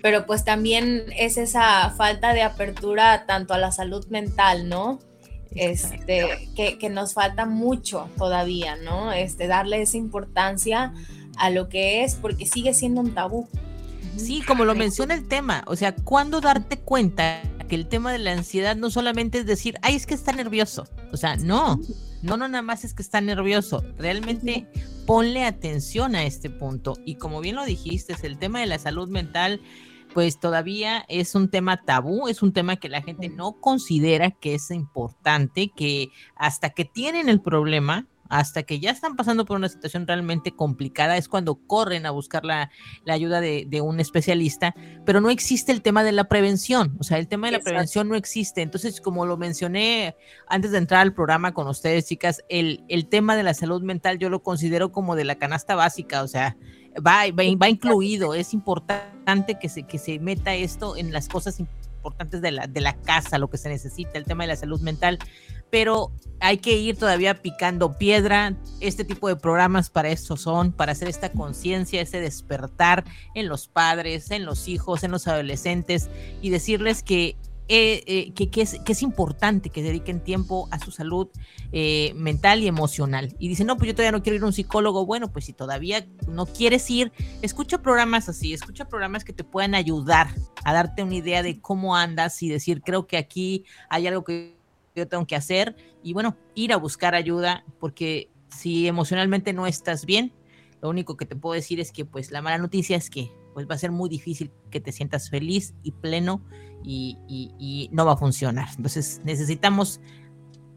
[0.02, 5.00] pero pues también es esa falta de apertura tanto a la salud mental, ¿no?
[5.52, 9.12] Este, que, nos falta mucho todavía, ¿no?
[9.12, 10.94] Este, darle esa importancia
[11.38, 13.48] a lo que es, porque sigue siendo un tabú.
[14.18, 18.20] Sí, como lo menciona el tema, o sea, ¿cuándo darte cuenta que el tema de
[18.20, 20.88] la ansiedad no solamente es decir, ay, es que está nervioso?
[21.12, 21.80] O sea, no,
[22.22, 23.84] no, no, nada más es que está nervioso.
[23.98, 24.68] Realmente
[25.06, 26.98] ponle atención a este punto.
[27.06, 29.62] Y como bien lo dijiste, es el tema de la salud mental
[30.14, 34.56] pues todavía es un tema tabú, es un tema que la gente no considera que
[34.56, 39.70] es importante, que hasta que tienen el problema, hasta que ya están pasando por una
[39.70, 42.70] situación realmente complicada, es cuando corren a buscar la,
[43.08, 44.74] ayuda de, un especialista,
[45.06, 48.10] pero no existe el tema de la prevención, o sea, el tema de la prevención
[48.10, 48.62] no existe.
[48.62, 50.16] Entonces, como lo mencioné
[50.48, 54.18] antes de entrar al programa con ustedes, chicas, el, el tema de la salud mental
[54.20, 56.58] yo lo considero como de la canasta básica, o sea,
[57.06, 61.87] va, va, incluido, es importante que se, que se meta esto en las cosas importantes
[62.17, 65.20] de la, de la casa, lo que se necesita, el tema de la salud mental,
[65.70, 68.56] pero hay que ir todavía picando piedra.
[68.80, 73.04] Este tipo de programas para eso son, para hacer esta conciencia, ese despertar
[73.36, 76.10] en los padres, en los hijos, en los adolescentes
[76.41, 77.36] y decirles que
[77.70, 81.28] eh, eh, que, es, importante que dediquen tiempo a su salud
[81.74, 83.36] eh, mental y emocional.
[83.40, 85.06] Y dicen, no, pues yo todavía no quiero ir a un psicólogo.
[85.06, 89.76] Bueno, pues si todavía no quieres ir, escucha programas así, escucha programas que te puedan
[89.76, 90.30] ayudar
[90.64, 94.56] a darte una idea de cómo andas y decir, creo que aquí hay algo que
[94.96, 95.76] yo tengo que hacer.
[96.04, 100.32] Y bueno, ir a buscar ayuda, porque si emocionalmente no estás bien,
[100.82, 103.67] lo único que te puedo decir es que pues la mala noticia es que pues
[103.67, 106.43] va a ser muy difícil que te sientas feliz y pleno
[106.84, 108.67] y, no va a funcionar.
[108.78, 110.00] Entonces necesitamos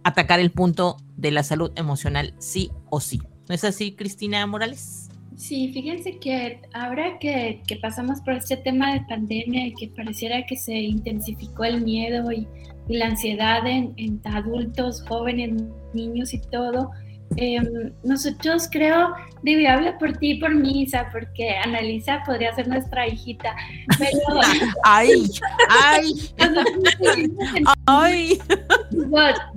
[0.03, 3.21] atacar el punto de la salud emocional sí o sí.
[3.51, 5.11] ¿No es así, Cristina Morales?
[5.37, 10.57] Sí, fíjense que ahora que, pasamos por este tema de pandemia y que pareciera que
[10.57, 12.49] se intensificó el miedo y,
[12.89, 16.93] la ansiedad en, adultos, jóvenes, niños y todo,
[17.37, 23.55] Em, nosotros creo, digo, hablo por ti por misa, porque Analisa podría ser nuestra hijita,
[23.99, 24.41] pero...
[24.85, 25.31] ¡Ay!
[25.69, 26.15] ¡Ay!
[27.87, 28.41] ¡Ay!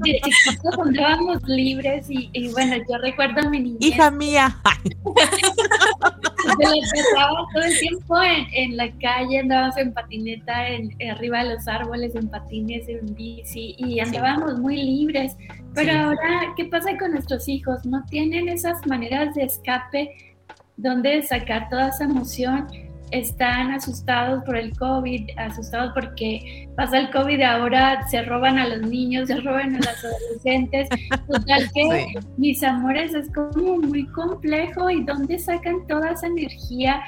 [0.04, 3.82] Chiquitos andábamos libres y, bueno, yo recuerdo a mi niñez.
[3.82, 4.56] Hija mía.
[4.84, 8.16] Se la pasaba todo el tiempo
[8.54, 13.76] en, la calle, andábamos en patineta, en, arriba de los árboles, en patines, en bici,
[13.78, 15.36] y andábamos muy libres.
[15.74, 17.86] Pero ahora, ¿qué pasa con nuestros hijos?
[17.86, 20.36] No tienen esas maneras de escape
[20.78, 22.68] donde sacar toda esa emoción.
[23.14, 28.90] Están asustados por el COVID, asustados porque pasa el COVID ahora se roban a los
[28.90, 30.90] niños, se roban a los adolescentes.
[31.28, 34.90] Total que, mis amores, es como muy complejo.
[34.90, 37.02] Y dónde sacan toda esa energía,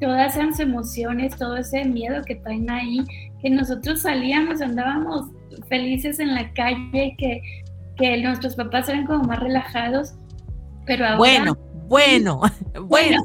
[0.00, 3.04] todas esas emociones, todo ese miedo que traen ahí,
[3.40, 5.30] que nosotros salíamos, andábamos
[5.68, 7.40] felices en la calle, que
[7.96, 10.14] que nuestros papás eran como más relajados,
[10.86, 11.18] pero ahora...
[11.18, 11.58] Bueno,
[11.92, 12.40] bueno,
[12.88, 13.22] bueno.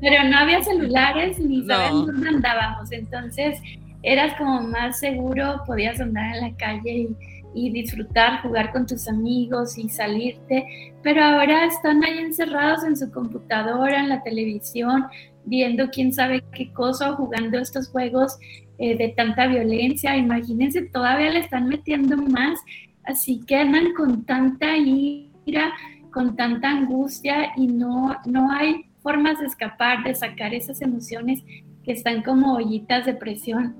[0.00, 3.58] Pero, no había celulares ni sabíamos dónde andábamos, entonces
[4.02, 7.08] eras como más seguro, podías andar en la calle
[7.54, 13.10] y, disfrutar, jugar con tus amigos y salirte, pero ahora están ahí encerrados en su
[13.10, 15.06] computadora, en la televisión,
[15.44, 18.36] viendo quién sabe qué cosa, jugando estos juegos
[18.78, 20.16] eh, de tanta violencia.
[20.16, 22.60] Imagínense, todavía le están metiendo más
[23.06, 25.72] Así que andan con tanta ira,
[26.16, 31.42] con tanta angustia y no, no hay formas de escapar, de sacar esas emociones
[31.84, 33.76] que están como ollitas de presión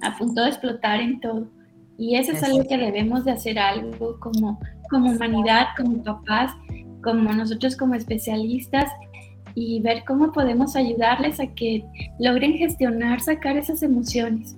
[0.00, 1.48] a punto de explotar en todo.
[1.98, 6.52] Y eso es algo que debemos de hacer algo como, como humanidad, como papás,
[7.02, 8.88] como nosotros como especialistas
[9.56, 11.84] y ver cómo podemos ayudarles a que
[12.20, 14.54] logren gestionar, sacar esas emociones.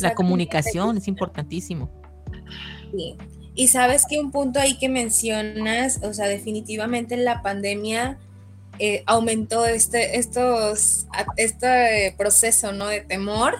[0.00, 1.90] La comunicación es importantísimo.
[3.54, 8.18] Y sabes que un punto ahí que mencionas, o sea, definitivamente la pandemia
[8.78, 12.86] eh, aumentó este, estos, este proceso, ¿no?
[12.86, 13.56] De temor,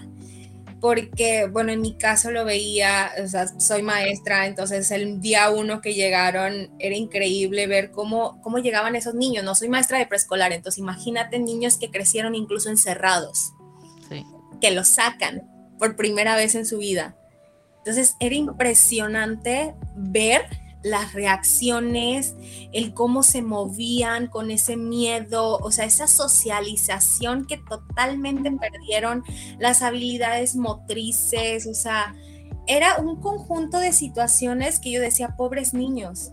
[0.80, 5.80] porque, bueno, en mi caso lo veía, o sea, soy maestra, entonces el día uno
[5.82, 10.52] que llegaron era increíble ver cómo, cómo llegaban esos niños, no soy maestra de preescolar,
[10.52, 13.52] entonces imagínate niños que crecieron incluso encerrados,
[14.60, 15.42] que los sacan
[15.78, 17.16] por primera vez en su vida
[17.84, 20.42] entonces era impresionante ver
[20.82, 22.34] las reacciones,
[22.72, 29.24] el cómo se movían con ese miedo, o sea, esa socialización que totalmente perdieron,
[29.58, 32.14] las habilidades motrices, o sea,
[32.66, 36.32] era un conjunto de situaciones que yo decía, pobres niños,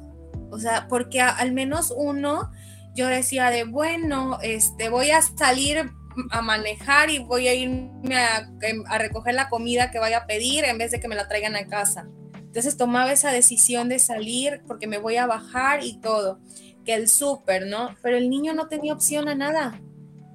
[0.51, 2.51] o sea, porque al menos uno,
[2.95, 5.91] yo decía de, bueno, este, voy a salir
[6.31, 10.77] a manejar y voy a irme a, recoger la comida que vaya a pedir en
[10.77, 12.07] vez de que me la traigan a casa.
[12.33, 16.39] Entonces tomaba esa decisión de salir porque me voy a bajar y todo,
[16.83, 17.95] que el súper, ¿no?
[18.01, 19.79] Pero el niño no tenía opción a nada.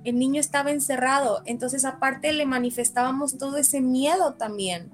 [0.04, 1.42] El niño estaba encerrado.
[1.46, 4.92] Entonces aparte le manifestábamos todo ese miedo también.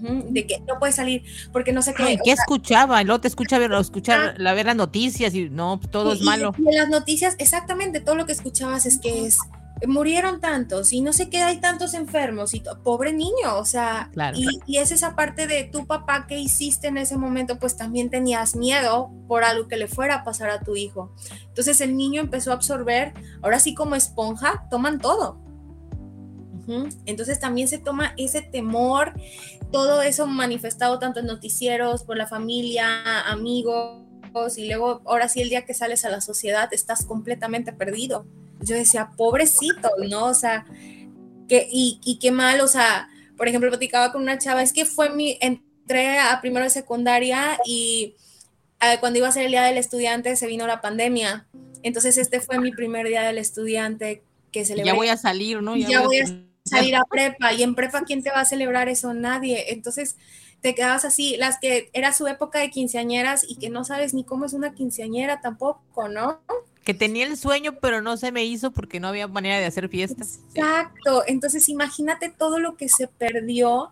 [0.00, 2.18] de que no puede salir porque no sé qué.
[2.22, 3.00] ¿Qué escuchaba?
[3.00, 6.54] El otro escucha ver, escuchar, la ver las noticias y no, todo es malo.
[6.58, 9.38] Y, las noticias, exactamente, todo lo que escuchabas es que es
[9.86, 14.76] murieron tantos y no sé qué hay tantos enfermos y pobre niño, o sea, y,
[14.76, 19.10] es esa parte de tu papá que hiciste en ese momento, pues también tenías miedo
[19.28, 21.14] por algo que le fuera a pasar a tu hijo.
[21.46, 23.12] Entonces el niño empezó a absorber,
[23.42, 25.40] ahora sí como esponja, toman todo.
[27.06, 29.14] Entonces también se toma ese temor,
[29.72, 34.02] todo eso manifestado tanto en noticieros, por la familia, amigos,
[34.56, 38.26] y luego ahora sí el día que sales a la sociedad estás completamente perdido
[38.60, 40.26] yo decía, pobrecito, ¿no?
[40.26, 40.66] O sea,
[41.48, 45.10] que, y, qué mal, o sea, por ejemplo, platicaba con una chava, es que fue
[45.10, 48.16] mi, entré a primero de secundaria y
[48.80, 51.46] eh, cuando iba a ser el día del estudiante se vino la pandemia.
[51.82, 54.90] Entonces este fue mi primer día del estudiante que celebré.
[54.90, 55.76] Ya voy a salir, ¿no?
[55.76, 56.26] Ya, voy, a
[56.64, 57.52] salir a prepa.
[57.52, 59.14] Y en prepa, ¿quién te va a celebrar eso?
[59.14, 59.72] Nadie.
[59.72, 60.16] Entonces
[60.60, 64.24] te quedabas así, las que era su época de quinceañeras y que no sabes ni
[64.24, 66.40] cómo es una quinceañera tampoco, ¿no?
[66.88, 69.90] Que tenía el sueño, pero no se me hizo porque no había manera de hacer
[69.90, 70.40] fiestas.
[70.54, 71.22] Exacto.
[71.26, 73.90] Entonces, imagínate todo lo que se perdió.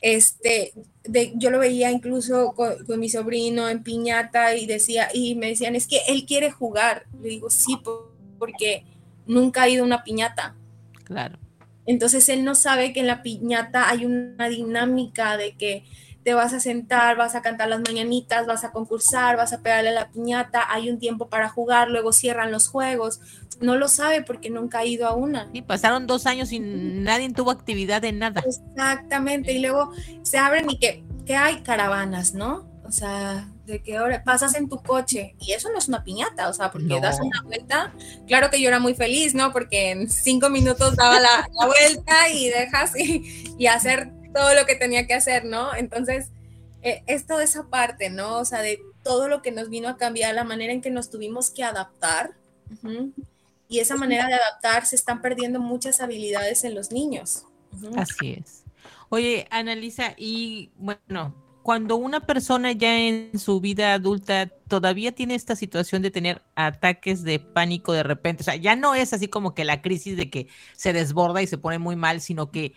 [0.00, 0.72] Este,
[1.04, 5.76] de, yo lo veía incluso con, mi sobrino en piñata y decía, y me decían,
[5.76, 7.04] es que él quiere jugar.
[7.22, 7.78] Le digo, sí,
[8.40, 8.86] porque
[9.24, 10.56] nunca ha ido a una piñata.
[11.04, 11.38] Claro.
[11.86, 15.84] Entonces él no sabe que en la piñata hay una dinámica de que
[16.24, 19.90] te vas a sentar, vas a cantar las mañanitas, vas a concursar, vas a pegarle
[19.90, 23.20] a la piñata, hay un tiempo para jugar, luego cierran los juegos.
[23.60, 25.48] No lo sabe porque nunca ha ido a una.
[25.52, 28.42] Y pasaron dos años y nadie tuvo actividad en nada.
[28.46, 29.92] Exactamente, y luego
[30.22, 32.70] se abren y que, que hay caravanas, ¿no?
[32.84, 36.48] O sea, de que ahora pasas en tu coche y eso no es una piñata,
[36.48, 37.92] o sea, porque das una vuelta.
[38.26, 39.52] Claro que yo era muy feliz, ¿no?
[39.52, 44.74] Porque en cinco minutos daba la, vuelta y dejas y, y hacer todo lo que
[44.74, 45.74] tenía que hacer, ¿no?
[45.74, 46.28] Entonces,
[46.82, 48.38] eh, es toda esa parte, ¿no?
[48.38, 51.10] O sea, de todo lo que nos vino a cambiar, la manera en que nos
[51.10, 52.34] tuvimos que adaptar.
[53.68, 57.44] Y esa manera de adaptar se están perdiendo muchas habilidades en los niños.
[57.96, 58.64] Así es.
[59.08, 65.54] Oye, Analisa, y bueno, cuando una persona ya en su vida adulta todavía tiene esta
[65.54, 69.54] situación de tener ataques de pánico de repente, o sea, ya no es así como
[69.54, 72.74] que la crisis de que se desborda y se pone muy mal, sino que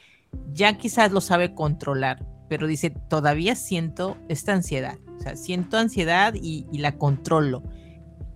[0.53, 6.33] ya quizás lo sabe controlar, pero dice, todavía siento esta ansiedad, o sea, siento ansiedad
[6.36, 7.63] y, la controlo.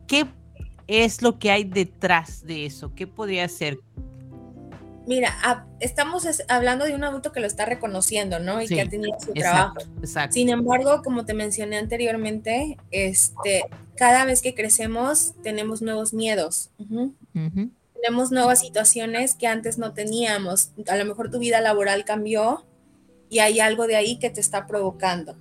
[0.07, 0.25] ¿Qué
[0.87, 2.93] es lo que hay detrás de eso?
[2.95, 3.79] ¿Qué podría ser?
[5.05, 8.61] Mira, estamos hablando de un adulto que lo está reconociendo, ¿no?
[8.61, 9.75] Y que ha tenido su trabajo.
[10.29, 13.63] Sin embargo, como te mencioné anteriormente, este,
[13.95, 16.69] cada vez que crecemos tenemos nuevos miedos
[18.01, 20.71] tenemos nuevas situaciones que antes no teníamos.
[20.87, 22.65] A lo mejor tu vida laboral cambió
[23.29, 25.37] y hay algo de ahí que te está provocando.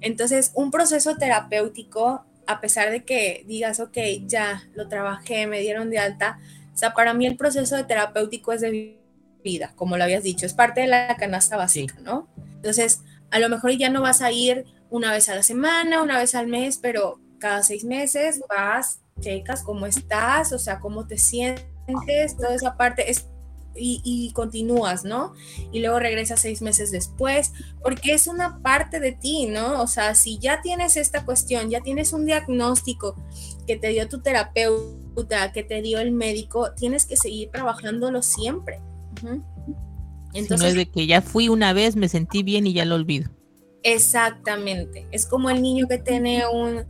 [0.00, 3.96] Entonces, un proceso terapéutico, a pesar de que digas, ok,
[4.26, 6.38] ya lo trabajé, me dieron de alta,
[6.74, 8.98] o sea, para mí el proceso de terapéutico es de
[9.44, 12.28] vida, como lo habías dicho, es parte de la canasta básica, ¿no?
[12.56, 16.18] Entonces, a lo mejor ya no vas a ir una vez a la semana, una
[16.18, 21.18] vez al mes, pero cada seis meses vas checas cómo estás, o sea, cómo te
[21.18, 23.26] sientes, toda esa parte es
[23.74, 25.32] y, continúas, ¿no?
[25.72, 27.52] Y luego regresas seis meses después,
[27.82, 29.80] porque es una parte de ti, ¿no?
[29.82, 33.16] O sea, si ya tienes esta cuestión, ya tienes un diagnóstico
[33.66, 38.80] que te dio tu terapeuta, que te dio el médico, tienes que seguir trabajándolo siempre.
[40.32, 42.96] Entonces, no es de que ya fui una vez, me sentí bien y ya lo
[42.96, 43.30] olvido.
[43.82, 45.06] Exactamente.
[45.10, 46.84] Es como el niño que tiene un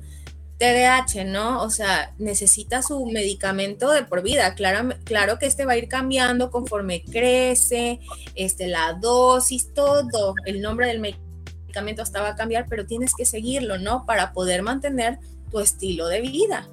[0.61, 1.63] TDAH, ¿no?
[1.63, 4.55] O sea, necesita su medicamento de por vida.
[4.55, 7.99] Claro, claro que este va a ir cambiando conforme crece,
[8.35, 13.25] este, la dosis, todo, el nombre del medicamento hasta va a cambiar, pero tienes que
[13.25, 14.05] seguirlo, ¿no?
[14.05, 15.19] Para poder mantener
[15.51, 16.69] tu estilo de vida.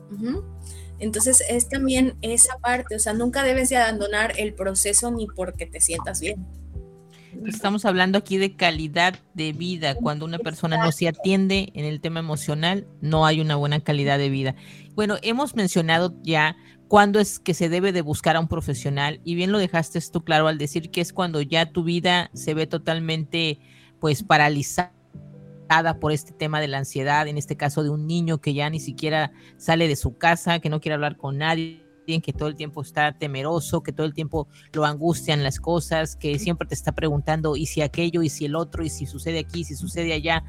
[1.00, 5.66] Entonces es también esa parte, o sea, nunca debes de abandonar el proceso ni porque
[5.66, 6.46] te sientas bien.
[7.46, 9.96] Estamos hablando aquí de calidad de vida.
[9.96, 14.18] Cuando una persona no se atiende en el tema emocional, no hay una buena calidad
[14.18, 14.56] de vida.
[14.96, 16.58] Bueno, hemos mencionado ya
[16.88, 20.24] cuándo es que se debe de buscar a un profesional y bien lo dejaste tú
[20.24, 23.60] claro al decir que es cuando ya tu vida se ve totalmente
[24.00, 24.92] pues paralizada
[26.00, 28.80] por este tema de la ansiedad, en este caso de un niño que ya ni
[28.80, 32.82] siquiera sale de su casa, que no quiere hablar con nadie, que todo el tiempo
[32.82, 37.58] está temeroso, que todo el tiempo lo angustian las cosas, que siempre te está preguntando
[37.58, 40.44] y si aquello, y si el otro, y si sucede aquí, si sucede allá.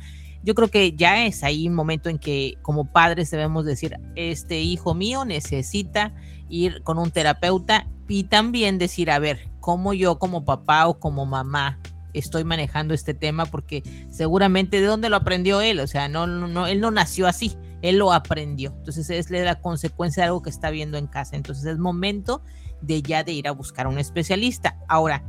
[0.45, 4.61] Yo creo que ya es ahí un momento en que como padres debemos decir, este
[4.61, 6.15] hijo mío necesita
[6.49, 11.27] ir con un terapeuta y también decir, a ver, cómo yo como papá o como
[11.27, 11.81] mamá
[12.15, 16.67] estoy manejando este tema porque seguramente de dónde lo aprendió él, o sea, no, no,
[16.69, 18.75] él no nació así, él lo aprendió.
[18.79, 21.37] Entonces es la consecuencia de algo que está viendo en casa.
[21.37, 22.43] Entonces es momento
[22.81, 24.79] de ya de ir a buscar a un especialista.
[24.89, 25.23] Ahora,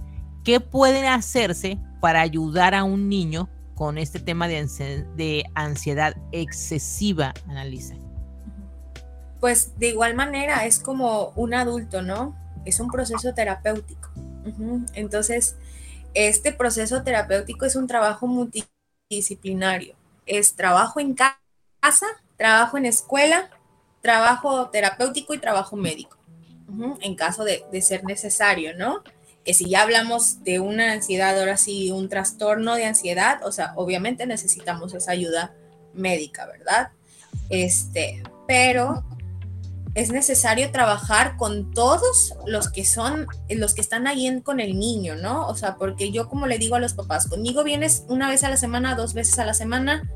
[0.44, 4.66] ¿qué puede hacerse para ayudar a un niño con este tema de,
[5.16, 7.96] de ansiedad excesiva, Analisa?
[9.40, 12.36] Pues de igual manera es como un adulto, ¿no?
[12.66, 14.10] Es un proceso terapéutico.
[14.94, 15.56] Entonces,
[16.14, 19.96] este proceso terapéutico es un trabajo multidisciplinario.
[20.26, 22.08] Es trabajo en casa,
[22.40, 23.50] trabajo en escuela,
[24.02, 26.18] trabajo terapéutico y trabajo médico,
[27.02, 29.04] en caso de, ser necesario, ¿no?
[29.44, 33.74] Que si ya hablamos de una ansiedad, ahora sí, un trastorno de ansiedad, o sea,
[33.76, 35.54] obviamente necesitamos esa ayuda
[35.94, 36.92] médica, ¿verdad?
[37.50, 39.04] Este, pero
[39.94, 45.18] es necesario trabajar con todos los que son, los que están ahí con el niño,
[45.18, 45.46] ¿no?
[45.48, 48.50] O sea, porque yo como le digo a los papás, conmigo vienes una vez a
[48.50, 50.10] la semana, dos veces a la semana,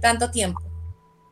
[0.00, 0.60] tanto tiempo,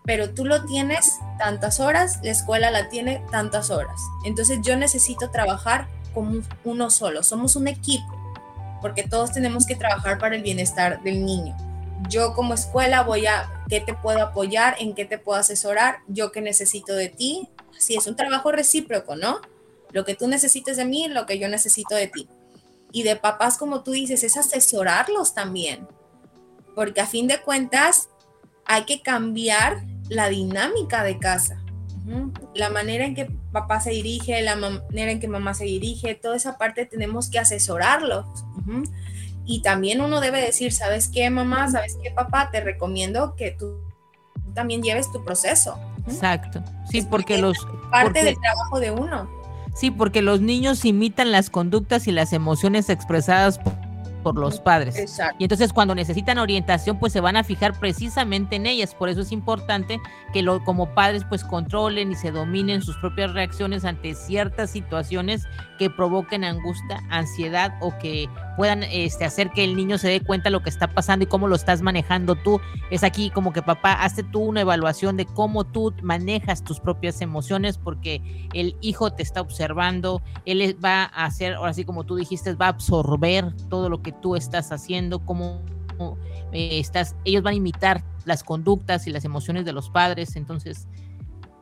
[0.04, 4.00] pero tú lo tienes tantas horas, la escuela la tiene tantas horas.
[4.24, 8.06] Entonces yo necesito trabajar como uno solo, somos un equipo,
[8.82, 11.56] porque todos tenemos que trabajar para el bienestar del niño.
[12.10, 14.76] Yo como escuela voy a, ¿qué te puedo apoyar?
[14.78, 15.98] ¿En qué te puedo asesorar?
[16.06, 17.48] Yo qué necesito de ti,
[17.78, 19.40] sí, es un trabajo recíproco, ¿no?
[19.90, 22.28] Lo que tú necesites de mí, lo que yo necesito de ti.
[22.92, 25.88] Y de papás, como tú dices, es asesorarlos también,
[26.74, 28.08] porque a fin de cuentas
[28.66, 29.84] hay que cambiar
[30.14, 31.60] la dinámica de casa.
[32.54, 36.36] La manera en que papá se dirige, la manera en que mamá se dirige, toda
[36.36, 38.26] esa parte tenemos que asesorarlos.
[39.46, 41.70] Y también uno debe decir, ¿sabes qué, mamá?
[41.70, 42.50] ¿Sabes qué, papá?
[42.50, 43.80] Te recomiendo que tú
[44.54, 45.78] también lleves tu proceso.
[46.06, 46.62] Exacto.
[46.90, 47.56] Sí, porque los...
[47.90, 49.28] Parte del trabajo de uno.
[49.74, 53.72] Sí, porque los niños imitan las conductas y las emociones expresadas por
[54.24, 55.20] por los padres.
[55.38, 58.94] Y entonces cuando necesitan orientación, pues se van a fijar precisamente en ellas.
[58.94, 60.00] Por eso es importante
[60.32, 65.46] que lo, como padres pues controlen y se dominen sus propias reacciones ante ciertas situaciones
[65.78, 70.44] que provoquen angustia, ansiedad o que puedan este, hacer que el niño se dé cuenta
[70.44, 72.60] de lo que está pasando y cómo lo estás manejando tú.
[72.90, 77.20] Es aquí como que papá, hazte tú una evaluación de cómo tú manejas tus propias
[77.20, 82.16] emociones porque el hijo te está observando, él va a hacer, ahora sí como tú
[82.16, 85.62] dijiste, va a absorber todo lo que tú estás haciendo, cómo
[86.52, 90.86] eh, estás, ellos van a imitar las conductas y las emociones de los padres, entonces,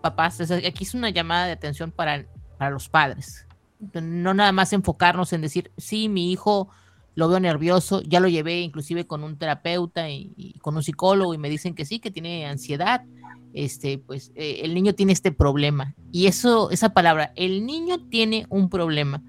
[0.01, 2.27] papás, aquí es una llamada de atención para,
[2.59, 3.47] para los padres,
[3.95, 6.69] no nada más enfocarnos en decir, sí, mi hijo
[7.15, 11.39] lo veo nervioso, ya lo llevé inclusive con un terapeuta y, con un psicólogo y
[11.39, 13.05] me dicen que sí, que tiene ansiedad,
[13.53, 15.95] este, pues eh, el niño tiene este problema.
[16.11, 19.23] Y eso, esa palabra, el niño tiene un problema.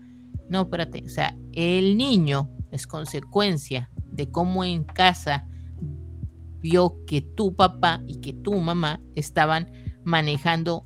[0.50, 5.48] No, espérate, o sea, el niño es consecuencia de cómo en casa
[6.62, 9.70] vio que tu papá y que tu mamá estaban
[10.06, 10.86] manejando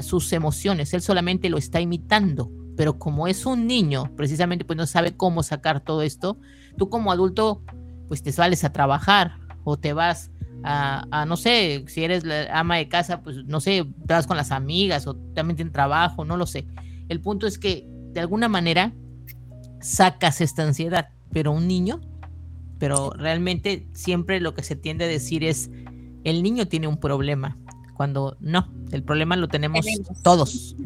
[0.00, 0.94] sus emociones.
[0.94, 5.42] Él solamente lo está imitando, pero como es un niño, precisamente pues no sabe cómo
[5.42, 6.38] sacar todo esto,
[6.76, 7.60] tú como adulto
[8.06, 9.32] pues te sales a trabajar
[9.64, 10.30] o te vas
[10.62, 14.36] a, no sé, si eres la ama de casa, pues no sé, te vas con
[14.36, 16.68] las amigas o también tienes trabajo, no lo sé.
[17.08, 18.92] El punto es que de alguna manera
[19.80, 22.00] sacas esta ansiedad, pero un niño,
[22.78, 25.68] pero realmente siempre lo que se tiende a decir es,
[26.22, 27.58] el niño tiene un problema,
[27.96, 29.84] cuando no, el problema lo tenemos,
[30.22, 30.76] todos.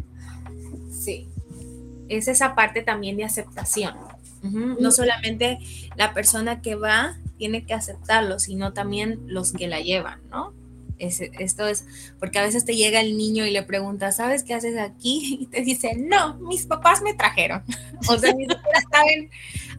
[2.18, 3.94] Es esa parte también de aceptación.
[4.42, 5.58] No solamente
[5.96, 10.52] la persona que va tiene que aceptarlo, sino también los que la llevan, ¿no?
[10.98, 11.84] esto es,
[12.18, 15.38] porque a veces te llega el niño y le pregunta, ¿sabes qué haces aquí?
[15.42, 17.62] Y te dice, no, mis papás me trajeron.
[18.08, 19.30] o sea, ni siquiera saben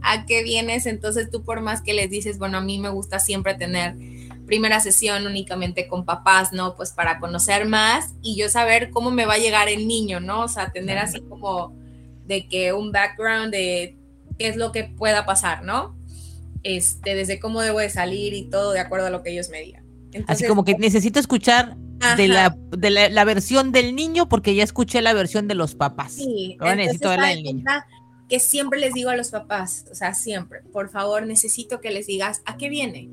[0.01, 3.19] a qué vienes, entonces tú por más que les dices, bueno, a mí me gusta
[3.19, 3.95] siempre tener
[4.45, 6.75] primera sesión únicamente con papás, ¿no?
[6.75, 10.41] Pues para conocer más y yo saber cómo me va a llegar el niño, ¿no?
[10.41, 11.73] O sea, tener así como
[12.25, 13.97] de que un background de
[14.37, 15.97] qué es lo que pueda pasar, ¿no?
[16.63, 19.61] Este, desde cómo debo de salir y todo de acuerdo a lo que ellos me
[19.61, 19.83] digan.
[20.27, 21.75] Así como que necesito escuchar
[22.17, 26.13] de, la, de la, versión del niño porque ya escuché la versión de los papás.
[26.13, 27.63] Sí, necesito la del niño.
[28.29, 32.07] Que siempre les digo a los papás, o sea, siempre, por favor, necesito que les
[32.07, 33.09] digas a qué viene.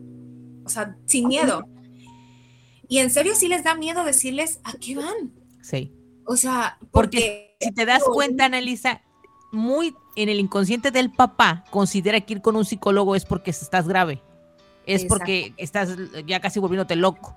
[0.64, 1.66] O sea, sin miedo.
[2.88, 5.32] Y en serio sí les da miedo decirles a qué van.
[5.62, 5.92] Sí.
[6.26, 9.02] O sea, porque, porque si te das cuenta, Annalisa,
[9.52, 13.88] muy en el inconsciente del papá considera que ir con un psicólogo es porque estás
[13.88, 14.22] grave
[14.94, 15.96] es porque estás
[16.26, 17.36] ya casi volviéndote loco.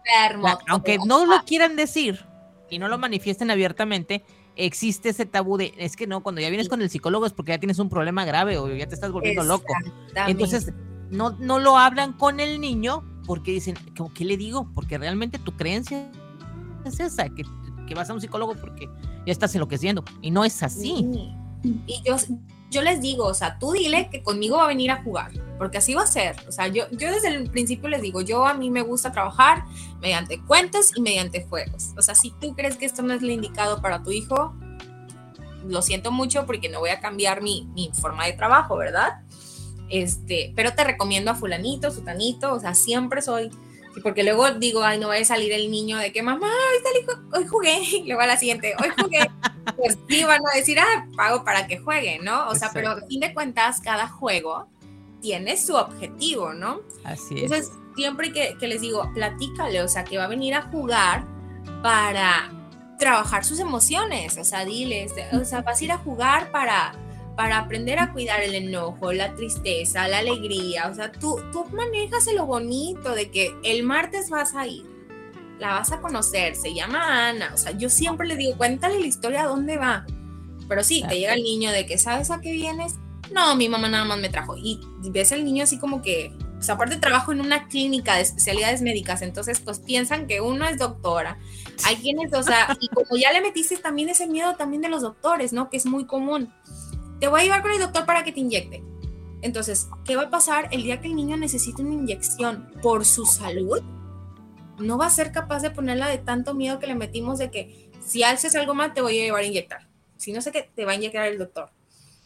[0.67, 2.25] aunque no lo quieran decir
[2.69, 4.23] y no lo manifiesten abiertamente,
[4.55, 7.51] existe ese tabú de, es que no, cuando ya vienes con el psicólogo es porque
[7.51, 9.73] ya tienes un problema grave o ya te estás volviendo loco.
[10.27, 10.71] Entonces,
[11.09, 13.75] no, no lo hablan con el niño porque dicen,
[14.15, 14.69] ¿qué le digo?
[14.73, 16.09] Porque realmente tu creencia
[16.85, 17.43] es esa, que,
[17.87, 18.87] que vas a un psicólogo porque
[19.25, 20.03] ya estás enloqueciendo.
[20.21, 21.07] Y no es así.
[21.63, 22.17] Y yo,
[22.69, 25.77] yo les digo, o sea, tú dile que conmigo va a venir a jugar, porque
[25.77, 26.35] así va a ser.
[26.47, 29.63] O sea, yo, yo desde el principio les digo, yo a mí me gusta trabajar
[30.01, 31.91] mediante cuentos y mediante juegos.
[31.97, 34.53] O sea, si tú crees que esto no es lo indicado para tu hijo,
[35.65, 39.21] lo siento mucho porque no voy a cambiar mi, mi forma de trabajo, ¿verdad?
[39.89, 43.51] Este, pero te recomiendo a fulanito, sutanito, o sea, siempre soy
[44.01, 47.19] porque luego digo, ay, no va a salir el niño de que mamá, hoy, salí,
[47.33, 49.29] hoy jugué, y luego a la siguiente, hoy jugué.
[49.77, 52.47] pues sí, van a decir, ah, pago para que juegue, ¿no?
[52.49, 54.67] O sea, pero a fin de cuentas, cada juego
[55.21, 56.81] tiene su objetivo, ¿no?
[57.03, 57.43] Así es.
[57.43, 61.25] Entonces, siempre que, que les digo, platícale, o sea, que va a venir a jugar
[61.81, 62.51] para
[62.97, 66.93] trabajar sus emociones, o sea, diles, o sea, vas a ir a jugar para
[67.35, 70.87] para aprender a cuidar el enojo, la tristeza, la alegría.
[70.89, 74.85] O sea, tú, tú manejas lo bonito de que el martes vas a ir,
[75.59, 77.51] la vas a conocer, se llama Ana.
[77.53, 80.05] O sea, yo siempre le digo, cuéntale la historia, ¿a dónde va?
[80.67, 82.95] Pero sí, te llega el niño de que, ¿sabes a qué vienes?
[83.31, 84.55] No, mi mamá nada más me trajo.
[84.57, 84.79] Y
[85.09, 88.81] ves al niño así como que, o sea, aparte trabajo en una clínica de especialidades
[88.81, 91.37] médicas, entonces pues piensan que uno es doctora.
[91.85, 95.01] Hay quienes, o sea, y como ya le metiste también ese miedo también de los
[95.01, 95.69] doctores, ¿no?
[95.69, 96.53] Que es muy común
[97.23, 98.83] te voy a llevar con el doctor para que te inyecte.
[99.41, 103.25] Entonces, ¿qué va a pasar el día que el niño necesite una inyección por su
[103.25, 103.81] salud?
[104.77, 107.89] No va a ser capaz de ponerla de tanto miedo que le metimos de que
[108.05, 109.87] si haces algo mal te voy a llevar a inyectar.
[110.17, 111.69] Si no sé qué, te va a inyectar el doctor.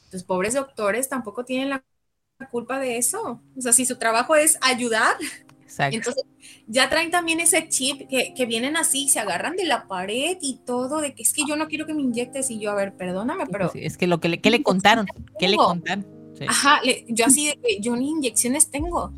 [0.05, 1.83] Entonces, pobres doctores tampoco tienen la
[2.49, 3.39] culpa de eso.
[3.55, 5.15] O sea, si su trabajo es ayudar,
[5.80, 6.24] entonces,
[6.68, 10.59] ya traen también ese chip que, que, vienen así, se agarran de la pared y
[10.65, 12.95] todo, de que es que yo no quiero que me inyectes y yo, a ver,
[12.95, 13.72] perdóname, pero...
[13.74, 15.07] es que lo que le, ¿qué le contaron?
[15.39, 16.05] ¿Qué le contaron?
[16.47, 19.11] Ajá, yo así de que yo ni inyecciones tengo.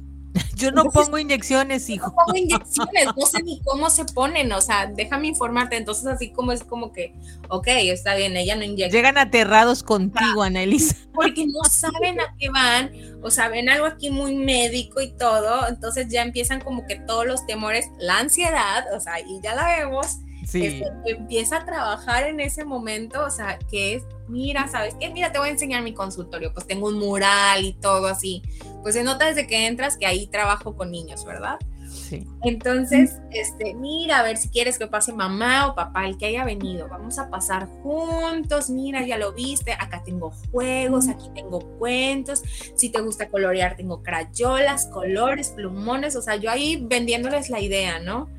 [0.60, 2.08] Yo no pongo inyecciones, hijo.
[2.08, 5.78] No pongo inyecciones, no sé ni cómo se ponen, o sea, déjame informarte.
[5.78, 7.14] Entonces, así como es como que,
[7.48, 8.96] ok, está bien, ella no inyecta.
[8.96, 10.96] Llegan aterrados contigo, Annelise.
[11.14, 12.92] Porque no saben a qué van,
[13.24, 17.26] o sea, ven algo aquí muy médico y todo, entonces ya empiezan como que todos
[17.26, 20.20] los temores, la ansiedad, o sea, y ya la vemos.
[20.50, 20.66] Sí.
[20.66, 25.10] Este, empieza a trabajar en ese momento, o sea, que es mira, ¿sabes qué?
[25.10, 28.44] Mira, te voy a enseñar mi consultorio, pues tengo un mural y todo así.
[28.82, 31.58] Pues se nota desde que entras que ahí trabajo con niños, ¿verdad?
[31.90, 32.28] Sí.
[32.44, 36.46] Entonces, este, mira, a ver si quieres que pase mamá o papá, el que haya
[36.46, 36.88] venido.
[36.88, 38.70] Vamos a pasar juntos.
[38.70, 39.74] Mira, ya lo viste.
[39.74, 42.44] Acá tengo juegos, aquí tengo cuentos.
[42.76, 46.16] Si te gusta colorear, tengo crayolas, colores, plumones.
[46.16, 48.30] O sea, yo ahí vendiéndoles la idea, ¿no?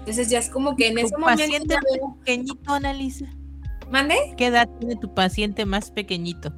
[0.00, 1.42] Entonces ya es como que en ese momento.
[1.44, 1.76] Paciente
[2.24, 3.26] pequeñito, Analisa.
[3.90, 4.16] ¿Mande?
[4.36, 6.52] ¿Qué edad tiene tu paciente más pequeñito?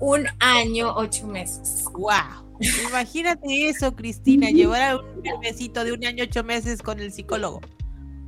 [0.00, 1.84] Un año, ocho meses.
[1.92, 2.56] ¡Wow!
[2.88, 7.60] Imagínate eso, Cristina, llevar a un bebecito de un año, ocho meses con el psicólogo.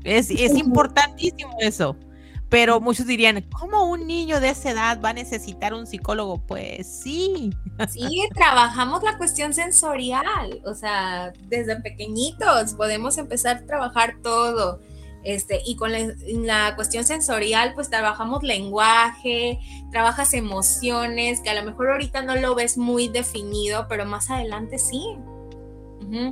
[0.04, 1.96] Es, es importantísimo eso.
[2.51, 6.44] Pero muchos dirían, ¿cómo un niño de esa edad va a necesitar un psicólogo?
[6.46, 7.51] Pues sí.
[7.88, 14.80] Sí, trabajamos la cuestión sensorial, o sea, desde pequeñitos podemos empezar a trabajar todo
[15.22, 19.59] este, y con la, cuestión sensorial, pues trabajamos lenguaje,
[19.90, 24.78] trabajas emociones, que a lo mejor ahorita no lo ves muy definido, pero más adelante
[24.78, 25.16] sí.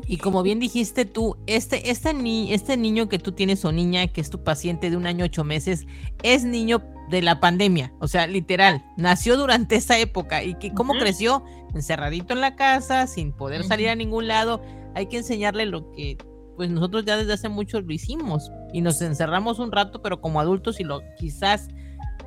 [0.06, 4.06] Y como bien dijiste tú, este, este, ni, este niño que tú tienes o niña,
[4.08, 5.86] que es tu paciente de un año ocho meses,
[6.22, 10.42] es niño de la pandemia, o sea, literal, nació durante esa época.
[10.42, 11.44] Y que cómo creció
[11.74, 14.62] encerradito en la casa, sin poder salir a ningún lado,
[14.94, 16.18] hay que enseñarle lo que
[16.56, 18.50] pues nosotros ya desde hace mucho lo hicimos.
[18.72, 21.68] Y nos encerramos un rato, pero como adultos y lo quizás,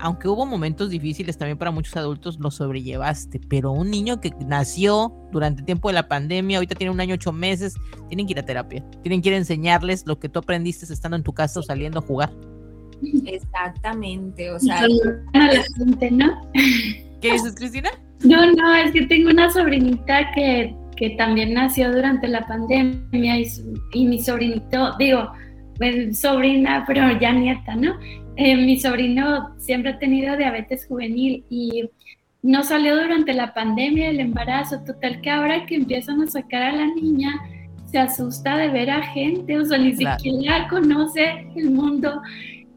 [0.01, 5.13] aunque hubo momentos difíciles también para muchos adultos, lo sobrellevaste, pero un niño que nació
[5.31, 7.75] durante el tiempo de la pandemia, ahorita tiene un año, ocho meses,
[8.07, 11.17] tienen que ir a terapia, tienen que ir a enseñarles lo que tú aprendiste estando
[11.17, 12.31] en tu casa o saliendo a jugar.
[13.25, 14.87] Exactamente, o sea...
[16.11, 16.41] ¿no?
[17.21, 17.89] ¿Qué dices, Cristina?
[18.23, 23.39] No, no, es que tengo una sobrinita que que también nació durante la pandemia
[23.91, 25.31] y, mi sobrinito, digo,
[26.13, 27.95] sobrina, pero ya nieta, ¿no?
[28.43, 31.89] Eh, mi sobrino siempre ha tenido diabetes juvenil y
[32.41, 36.71] no salió durante la pandemia, el embarazo, total que ahora que empiezan a sacar a
[36.71, 37.29] la niña,
[37.91, 42.19] se asusta de ver a gente, o sea, ni siquiera conoce el mundo.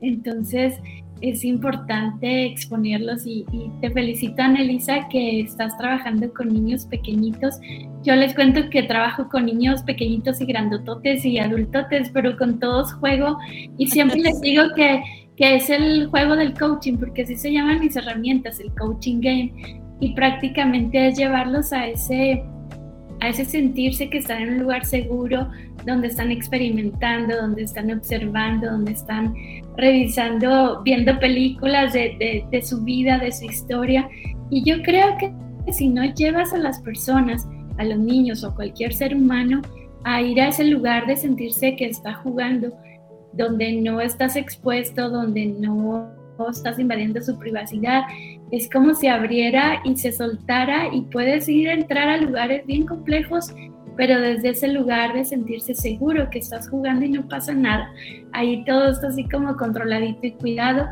[0.03, 0.79] Entonces,
[1.23, 3.47] es importante exponerlos y,
[3.81, 7.59] te felicito, Anelisa, que estás trabajando con niños pequeñitos.
[8.03, 12.93] Yo les cuento que trabajo con niños pequeñitos y grandototes y adultotes, pero con todos
[12.93, 13.39] juego
[13.79, 15.03] y siempre les digo que,
[15.37, 19.53] que es el juego del coaching, porque así se llaman mis herramientas, el coaching game,
[20.01, 22.43] y prácticamente es llevarlos a ese
[23.21, 25.49] a ese sentirse que están en un lugar seguro,
[25.87, 29.35] donde están experimentando, donde están observando, donde están
[29.77, 34.09] revisando, viendo películas de, de, su vida, de su historia.
[34.51, 35.33] Y yo creo que
[35.73, 39.63] si no llevas a las personas, a los niños o cualquier ser humano,
[40.05, 42.77] a ir a ese lugar de sentirse que está jugando,
[43.37, 46.11] donde no estás expuesto, donde no
[46.51, 48.03] estás invadiendo su privacidad.
[48.51, 52.87] Es como si abriera y se soltara y puedes ir a entrar a lugares bien
[52.87, 53.55] complejos,
[53.97, 57.91] pero desde ese lugar de sentirse seguro que estás jugando y no pasa nada.
[58.33, 60.87] Ahí todo está así como controladito y cuidado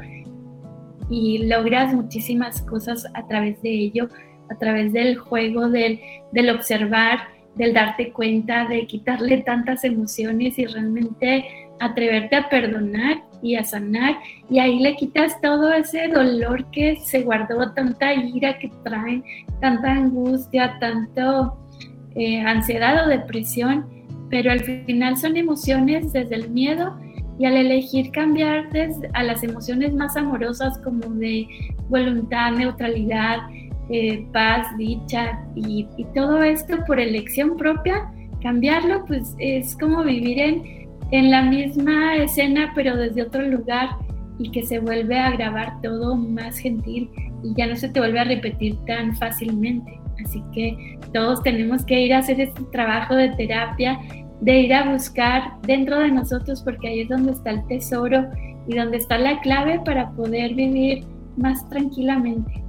[1.10, 4.08] y logras muchísimas cosas a través de ello,
[4.50, 6.00] a través del juego, del,
[6.32, 7.18] del observar,
[7.56, 11.44] del darte cuenta, de quitarle tantas emociones y realmente
[11.82, 14.16] atreverte a perdonar y a sanar
[14.48, 19.24] y ahí le quitas todo ese dolor que se guardó, tanta ira que traen,
[19.60, 21.58] tanta angustia, tanto
[22.14, 23.86] eh, ansiedad o depresión,
[24.30, 26.96] pero al final son emociones desde el miedo
[27.38, 28.68] y al elegir cambiar
[29.14, 31.48] a las emociones más amorosas como de
[31.88, 33.38] voluntad, neutralidad,
[33.90, 40.38] eh, paz, dicha y, y todo esto por elección propia, cambiarlo pues es como vivir
[40.38, 40.81] en
[41.12, 43.90] en la misma escena, pero desde otro lugar
[44.38, 47.10] y que se vuelve a grabar todo más gentil
[47.44, 50.00] y ya no se te vuelve a repetir tan fácilmente.
[50.24, 53.98] Así que todos tenemos que ir a hacer este trabajo de terapia,
[54.40, 58.26] de ir a buscar dentro de nosotros, porque ahí es donde está el tesoro
[58.66, 61.04] y donde está la clave para poder vivir
[61.36, 62.61] más tranquilamente.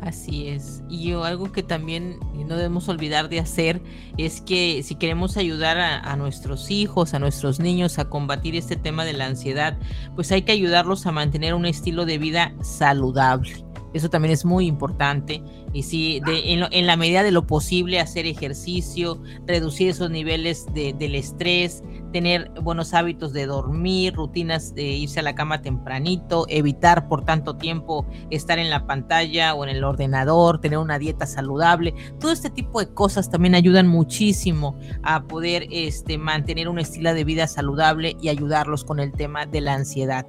[0.00, 0.82] Así es.
[0.88, 3.82] Y algo que también no debemos olvidar de hacer
[4.16, 9.04] es que si queremos ayudar a, nuestros hijos, a nuestros niños a combatir este tema
[9.04, 9.78] de la ansiedad,
[10.14, 13.69] pues hay que ayudarlos a mantener un estilo de vida saludable.
[13.92, 15.42] Eso también es muy importante.
[15.72, 21.82] Y sí, en, la medida de lo posible, hacer ejercicio, reducir esos niveles del estrés,
[22.12, 27.56] tener buenos hábitos de dormir, rutinas de irse a la cama tempranito, evitar por tanto
[27.56, 31.94] tiempo estar en la pantalla o en el ordenador, tener una dieta saludable.
[32.18, 37.24] Todo este tipo de cosas también ayudan muchísimo a poder este, mantener un estilo de
[37.24, 40.26] vida saludable y ayudarlos con el tema de la ansiedad.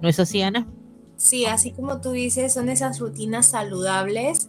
[0.00, 0.66] ¿No es así, Ana?
[1.16, 4.48] Sí, así como tú dices, son esas rutinas saludables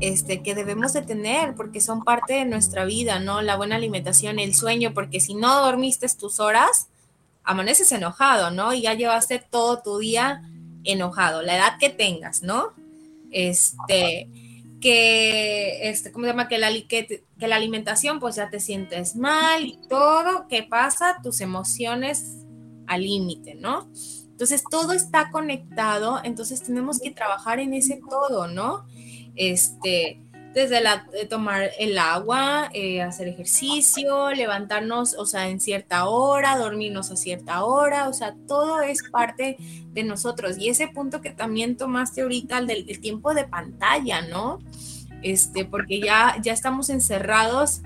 [0.00, 3.42] este, que debemos de tener porque son parte de nuestra vida, ¿no?
[3.42, 6.88] La buena alimentación, el sueño, porque si no dormiste tus horas,
[7.44, 8.72] amaneces enojado, ¿no?
[8.72, 10.42] Y ya llevaste todo tu día
[10.84, 12.72] enojado, la edad que tengas, ¿no?
[13.30, 14.28] Este,
[14.80, 16.48] que, este, ¿cómo se llama?
[16.48, 21.20] Que la, que, que la alimentación, pues ya te sientes mal y todo, ¿qué pasa?
[21.22, 22.38] Tus emociones
[22.86, 23.88] al límite, ¿no?
[24.40, 28.86] Entonces todo está conectado, entonces tenemos que trabajar en ese todo, ¿no?
[29.36, 30.18] Este,
[30.54, 36.56] desde la, de tomar el agua, eh, hacer ejercicio, levantarnos, o sea, en cierta hora,
[36.56, 39.58] dormirnos a cierta hora, o sea, todo es parte
[39.92, 40.56] de nosotros.
[40.56, 44.58] Y ese punto que también tomaste ahorita, el del, tiempo de pantalla, ¿no?
[45.20, 47.82] Este, porque ya, ya estamos encerrados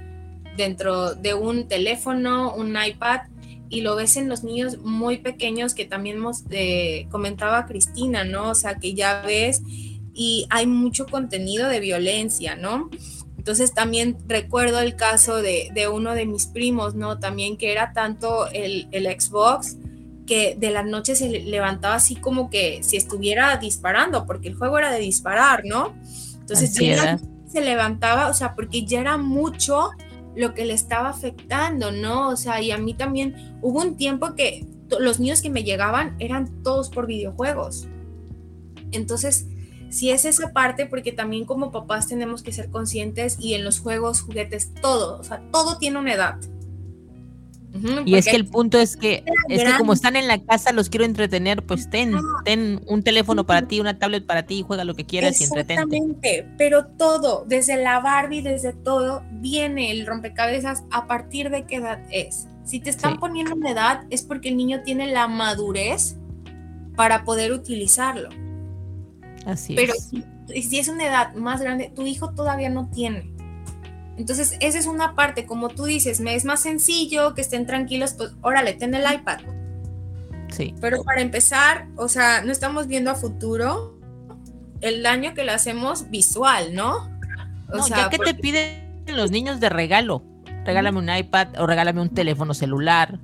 [0.56, 3.22] dentro de un teléfono, un iPad,
[3.74, 8.50] y lo ves en los niños muy pequeños que también hemos, eh, comentaba Cristina, ¿no?
[8.50, 9.62] O sea, que ya ves
[10.14, 12.88] y hay mucho contenido de violencia, ¿no?
[13.36, 17.18] Entonces también recuerdo el caso de, uno de mis primos, ¿no?
[17.18, 19.76] También que era tanto el, Xbox
[20.24, 24.78] que de la noche se levantaba así como que si estuviera disparando, porque el juego
[24.78, 25.94] era de disparar, ¿no?
[26.38, 29.90] Entonces se levantaba, o sea, porque ya era mucho
[30.36, 32.28] lo que le estaba afectando, ¿no?
[32.28, 34.66] O sea, y a mí también hubo un tiempo que
[34.98, 37.88] los niños que me llegaban eran todos por videojuegos.
[38.92, 39.46] Entonces,
[39.90, 43.78] si es esa parte, porque también como papás tenemos que ser conscientes y en los
[43.80, 46.36] juegos, juguetes, todo, o sea, todo tiene una edad.
[48.04, 50.88] Y es que el punto es que, es que como están en la casa, los
[50.88, 52.14] quiero entretener, pues ten,
[52.44, 55.96] ten un teléfono para ti, una tablet para ti, juega lo que quieras y entretente.
[55.96, 61.76] Exactamente, pero todo, desde la Barbie, desde todo, viene el rompecabezas a partir de qué
[61.76, 62.46] edad es.
[62.64, 66.16] Si te están poniendo una edad, es porque el niño tiene la madurez
[66.96, 68.28] para poder utilizarlo.
[69.46, 69.92] Así pero
[70.48, 73.33] si es una edad más grande, tu hijo todavía no tiene.
[74.16, 78.14] Entonces, esa es una parte, como tú dices, me es más sencillo que estén tranquilos,
[78.14, 79.40] pues órale, ten el iPad.
[80.50, 80.74] Sí.
[80.80, 83.98] Pero para empezar, o sea, no estamos viendo a futuro
[84.80, 87.10] el daño que le hacemos visual, ¿no?
[87.72, 90.22] O sea, ya que te piden los niños de regalo,
[90.64, 93.18] regálame un iPad o regálame un teléfono celular.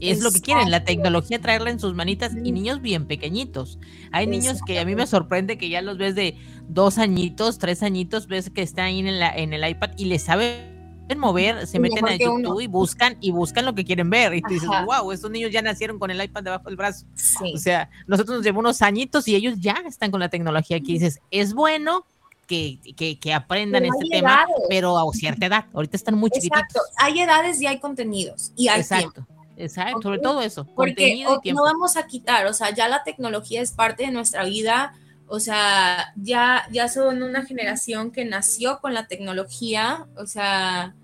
[0.00, 3.78] Es lo que quieren, la tecnología traerla en sus manitas y niños bien pequeñitos.
[4.12, 6.36] Hay niños que a mí me sorprende que ya los ves de
[6.68, 10.18] dos añitos, tres añitos, ves que están ahí en, la, en el iPad y le
[10.18, 10.72] sabe
[11.16, 14.34] mover, se meten a YouTube y buscan y buscan lo que quieren ver.
[14.34, 17.06] Y tú dices, wow, estos niños ya nacieron con el iPad debajo del brazo.
[17.54, 20.76] O sea, nosotros nos llevamos unos añitos y ellos ya están con la tecnología.
[20.76, 22.04] Aquí dices, es bueno,
[22.46, 22.78] que,
[23.20, 25.66] que, aprendan este tema, pero a cierta edad.
[25.72, 26.80] Ahorita están muy Exacto.
[26.96, 29.26] Hay edades y hay contenidos y hay Exacto.
[29.56, 30.66] Exacto, sobre todo eso.
[30.74, 34.94] Porque no vamos a quitar, o sea, ya la tecnología es parte de nuestra vida,
[35.26, 40.94] o sea, ya, ya son una generación que nació con la tecnología, o sea,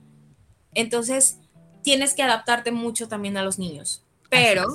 [0.74, 1.38] entonces
[1.82, 4.66] tienes que adaptarte mucho también a los niños, pero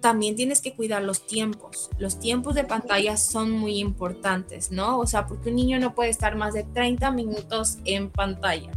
[0.00, 1.90] también tienes que cuidar los tiempos.
[1.98, 4.98] Los tiempos de pantalla son muy importantes, ¿no?
[4.98, 8.70] O sea, porque un niño no puede estar más de 30 minutos en pantalla.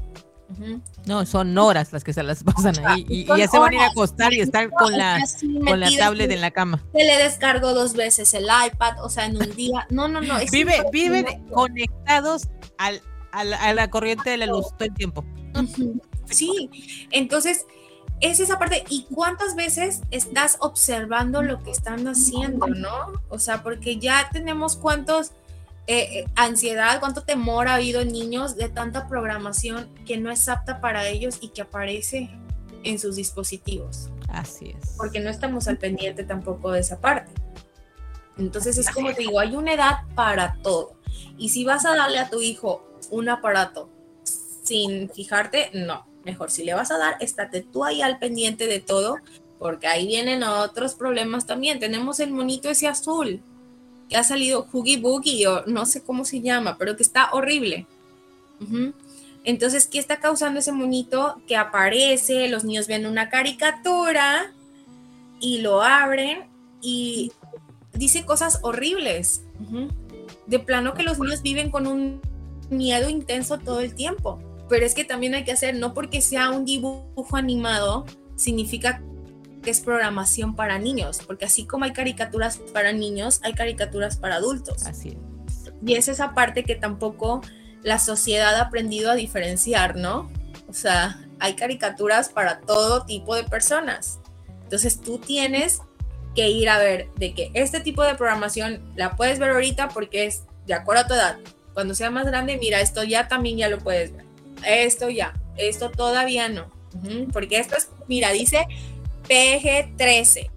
[1.05, 3.81] No, son horas las que se las pasan ahí y, ya se van a ir
[3.81, 5.23] a acostar y estar con la,
[5.65, 6.83] con la tablet en la cama.
[6.93, 9.87] Se le descargó dos veces el iPad, o sea, en un día.
[9.89, 10.35] No, no, no.
[10.51, 12.47] Vive, viven conectados
[12.77, 15.23] al, a la corriente de la luz todo el tiempo.
[16.25, 17.65] Sí, entonces
[18.21, 18.83] es esa parte.
[18.89, 23.13] ¿Y cuántas veces estás observando lo que están haciendo, no?
[23.29, 25.31] O sea, porque ya tenemos cuántos
[25.89, 30.47] eh, eh, ansiedad, cuánto temor ha habido en niños de tanta programación que no es
[30.47, 32.29] apta para ellos y que aparece
[32.83, 34.09] en sus dispositivos.
[34.27, 34.95] Así es.
[34.97, 37.31] Porque no estamos al pendiente tampoco de esa parte.
[38.37, 40.93] Entonces es como te digo, hay una edad para todo.
[41.37, 43.89] Y si vas a darle a tu hijo un aparato
[44.63, 48.79] sin fijarte, no Mejor si le vas a dar, estate tú ahí al pendiente de
[48.79, 49.17] todo,
[49.57, 51.79] porque ahí vienen otros problemas también.
[51.79, 53.41] Tenemos el monito ese azul,
[54.09, 57.85] que ha salido Huggy Boogie, o no sé cómo se llama, pero que está horrible.
[59.43, 62.49] Entonces, ¿qué está causando ese monito que aparece?
[62.49, 64.51] Los niños ven una caricatura
[65.39, 66.45] y lo abren
[66.81, 67.31] y
[67.93, 69.43] dice cosas horribles.
[70.47, 72.21] De plano que los niños viven con un
[72.69, 74.39] miedo intenso todo el tiempo
[74.69, 78.05] pero es que también hay que hacer, no porque sea un dibujo animado,
[78.35, 79.01] significa
[79.61, 84.35] que es programación para niños, porque así como hay caricaturas para niños, hay caricaturas para
[84.35, 84.85] adultos.
[84.85, 85.71] Así es.
[85.85, 87.41] Y es esa parte que tampoco
[87.83, 90.29] la sociedad ha aprendido a diferenciar, ¿no?
[90.67, 94.19] O sea, hay caricaturas para todo tipo de personas.
[94.63, 95.81] Entonces tú tienes
[96.35, 100.25] que ir a ver de que este tipo de programación la puedes ver ahorita porque
[100.25, 101.37] es de acuerdo a tu edad.
[101.73, 104.29] Cuando sea más grande, mira, esto ya también ya lo puedes ver
[104.67, 106.69] esto ya, esto todavía no.
[107.31, 108.65] porque esto es, mira, dice
[109.29, 110.49] PG13.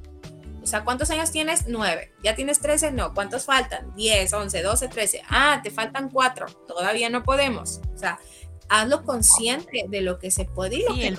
[0.62, 1.66] O sea, ¿cuántos años tienes?
[1.66, 2.12] 9.
[2.22, 2.92] ¿Ya tienes 13?
[2.92, 3.14] No.
[3.14, 3.94] ¿Cuántos faltan?
[3.96, 5.22] 10, 11, 12, 13.
[5.28, 6.46] Ah, te faltan 4.
[6.68, 7.80] Todavía no podemos.
[7.94, 8.18] O sea,
[8.68, 11.18] hazlo consciente de lo que se puede y el,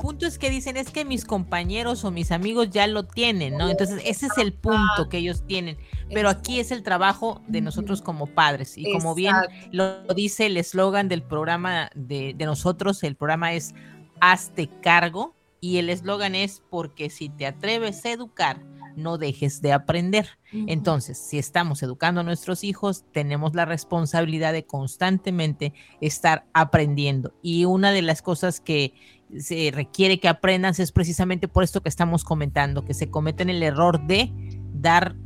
[0.00, 3.68] punto es que dicen es que mis compañeros o mis amigos ya lo tienen, ¿no?
[3.68, 5.76] Entonces ese es el punto que ellos tienen.
[6.10, 8.78] Pero aquí es el trabajo de nosotros como padres.
[8.78, 9.34] Y como bien
[9.70, 13.74] lo dice el eslogan del programa de, de nosotros, el programa es
[14.20, 15.34] Hazte cargo.
[15.60, 18.62] Y el eslogan es porque si te atreves a educar,
[18.96, 20.38] no dejes de aprender.
[20.52, 27.32] Entonces, si estamos educando a nuestros hijos, tenemos la responsabilidad de constantemente estar aprendiendo.
[27.42, 28.94] Y una de las cosas que
[29.38, 33.62] se requiere que aprendan es precisamente por esto que estamos comentando, que se cometen el
[33.62, 34.32] error de
[34.72, 35.16] dar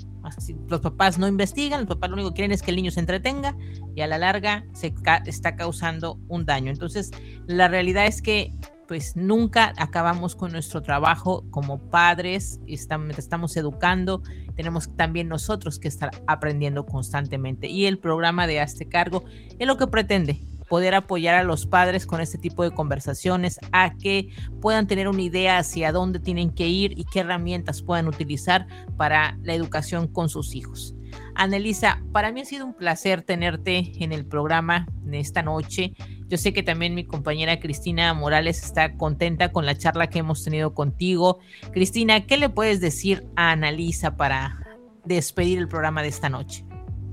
[0.68, 3.00] los papás no investigan, los papás lo único que quieren es que el niño se
[3.00, 3.56] entretenga
[3.94, 4.94] y a la larga se
[5.26, 6.70] está causando un daño.
[6.70, 7.10] Entonces,
[7.46, 8.52] la realidad es que
[8.86, 14.22] pues nunca acabamos con nuestro trabajo como padres, estamos, educando,
[14.54, 17.68] tenemos también nosotros que estar aprendiendo constantemente.
[17.68, 19.24] Y el programa de Hazte Cargo
[19.58, 23.94] es lo que pretende, poder apoyar a los padres con este tipo de conversaciones, a
[23.96, 24.28] que
[24.60, 28.66] puedan tener una idea hacia dónde tienen que ir y qué herramientas puedan utilizar
[28.96, 30.94] para la educación con sus hijos.
[31.34, 35.94] Anelisa, para mí ha sido un placer tenerte en el programa de esta noche.
[36.28, 40.44] Yo sé que también mi compañera Cristina Morales está contenta con la charla que hemos
[40.44, 41.40] tenido contigo.
[41.72, 44.58] Cristina, ¿qué le puedes decir a Analisa para
[45.04, 46.64] despedir el programa de esta noche?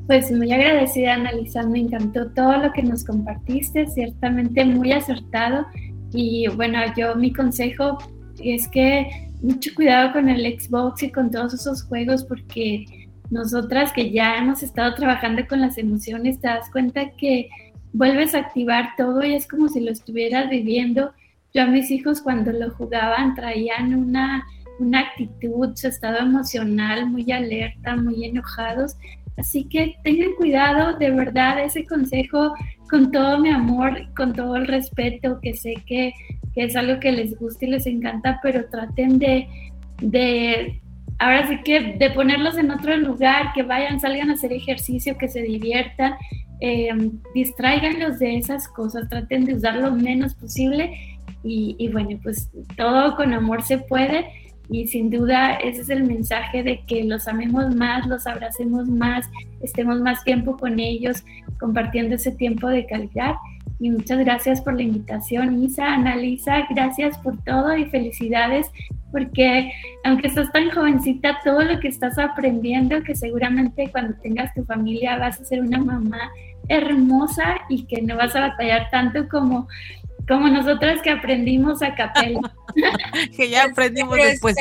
[0.07, 1.63] Pues muy agradecida, Analisa.
[1.63, 5.65] Me encantó todo lo que nos compartiste, ciertamente muy acertado.
[6.11, 7.97] Y bueno, yo mi consejo
[8.41, 12.86] es que mucho cuidado con el Xbox y con todos esos juegos porque
[13.30, 17.49] nosotras que ya hemos estado trabajando con las emociones, te das cuenta que
[17.93, 21.11] vuelves a activar todo y es como si lo estuvieras viviendo.
[21.53, 24.45] Yo a mis hijos cuando lo jugaban traían una,
[24.80, 28.95] una actitud, su estado emocional muy alerta, muy enojados.
[29.38, 32.53] Así que tengan cuidado, de verdad, ese consejo
[32.89, 36.13] con todo mi amor, con todo el respeto, que sé que,
[36.53, 39.47] que es algo que les gusta y les encanta, pero traten de,
[40.01, 40.82] de
[41.20, 45.28] ahora sí que de ponerlos en otro lugar, que vayan, salgan a hacer ejercicio, que
[45.28, 46.15] se diviertan,
[46.61, 46.89] eh,
[47.34, 50.91] distraiganlos de esas cosas, traten de usar lo menos posible
[51.43, 54.26] y, y, bueno, pues todo con amor se puede
[54.70, 59.28] y sin duda ese es el mensaje de que los amemos más, los abracemos más,
[59.61, 61.24] estemos más tiempo con ellos,
[61.59, 63.36] compartiendo ese tiempo de calidad.
[63.80, 68.69] Y muchas gracias por la invitación, Isa, Analisa, gracias por todo y felicidades
[69.11, 69.71] porque
[70.03, 75.17] aunque estás tan jovencita, todo lo que estás aprendiendo, que seguramente cuando tengas tu familia
[75.17, 76.30] vas a ser una mamá
[76.67, 79.67] hermosa y que no vas a batallar tanto como
[80.30, 82.39] como nosotras que aprendimos a capela.
[83.36, 84.55] que ya aprendimos después.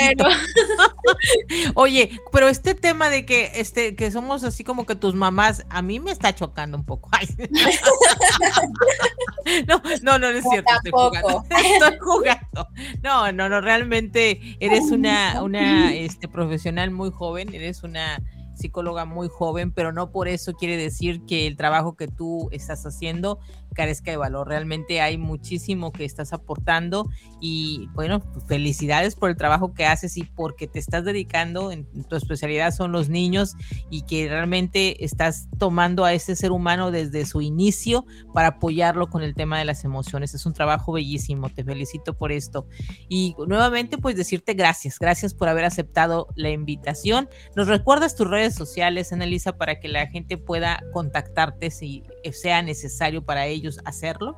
[1.74, 5.82] Oye, pero este tema de que este que somos así como que tus mamás, a
[5.82, 7.10] mí me está chocando un poco.
[9.68, 11.44] no, no, no, es cierto, estoy jugando.
[11.50, 12.68] Estoy jugando.
[13.02, 18.22] No, no, no, realmente eres una, una este, profesional muy joven, eres una
[18.59, 22.84] psicóloga muy joven, pero no por eso quiere decir que el trabajo que tú estás
[22.84, 23.38] haciendo
[23.74, 24.48] carezca de valor.
[24.48, 27.09] Realmente hay muchísimo que estás aportando
[27.40, 31.86] y bueno, pues, felicidades por el trabajo que haces y porque te estás dedicando, en,
[32.09, 33.54] tu especialidad son los niños
[33.88, 38.04] y que realmente estás tomando a ese ser humano desde su inicio
[38.34, 40.34] para apoyarlo con el tema de las emociones.
[40.34, 42.66] Es un trabajo bellísimo, te felicito por esto.
[43.09, 47.28] Y nuevamente pues decirte gracias, gracias por haber aceptado la invitación.
[47.54, 53.24] ¿Nos recuerdas tus redes sociales, Annalisa, para que la gente pueda contactarte si sea necesario
[53.24, 53.78] para ellos?
[53.84, 54.36] hacerlo?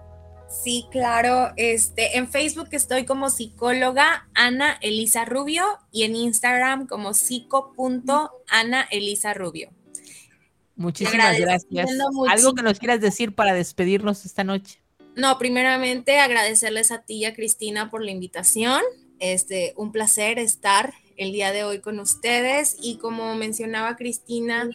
[0.50, 1.52] Sí, claro.
[1.56, 9.32] Este, en Facebook estoy como psicóloga Ana Elisa Rubio y en Instagram como psico.ana Elisa
[9.32, 9.70] Rubio.
[10.74, 11.90] Muchísimas gracias.
[12.28, 14.80] ¿Algo que nos quieras decir para despedirnos esta noche?
[15.14, 18.80] No, primeramente agradecerles a ti y a Cristina por la invitación.
[19.18, 24.70] Este, un placer estar el día de hoy con ustedes y como mencionaba Cristina,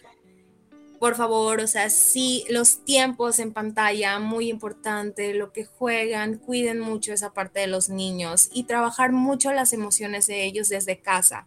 [1.00, 6.78] por favor, o sea, sí, los tiempos en pantalla, muy importante, lo que juegan, cuiden
[6.78, 11.46] mucho esa parte de los niños y trabajar mucho las emociones de ellos desde casa,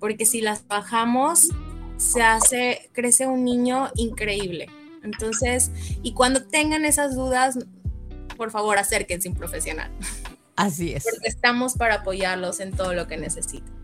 [0.00, 1.48] porque si las bajamos,
[1.98, 4.70] se hace, crece un niño increíble.
[5.02, 5.70] Entonces,
[6.02, 7.58] y cuando tengan esas dudas,
[8.38, 9.92] por favor, acérquense a un profesional.
[10.56, 11.04] Así es.
[11.04, 13.81] Porque estamos para apoyarlos en todo lo que necesiten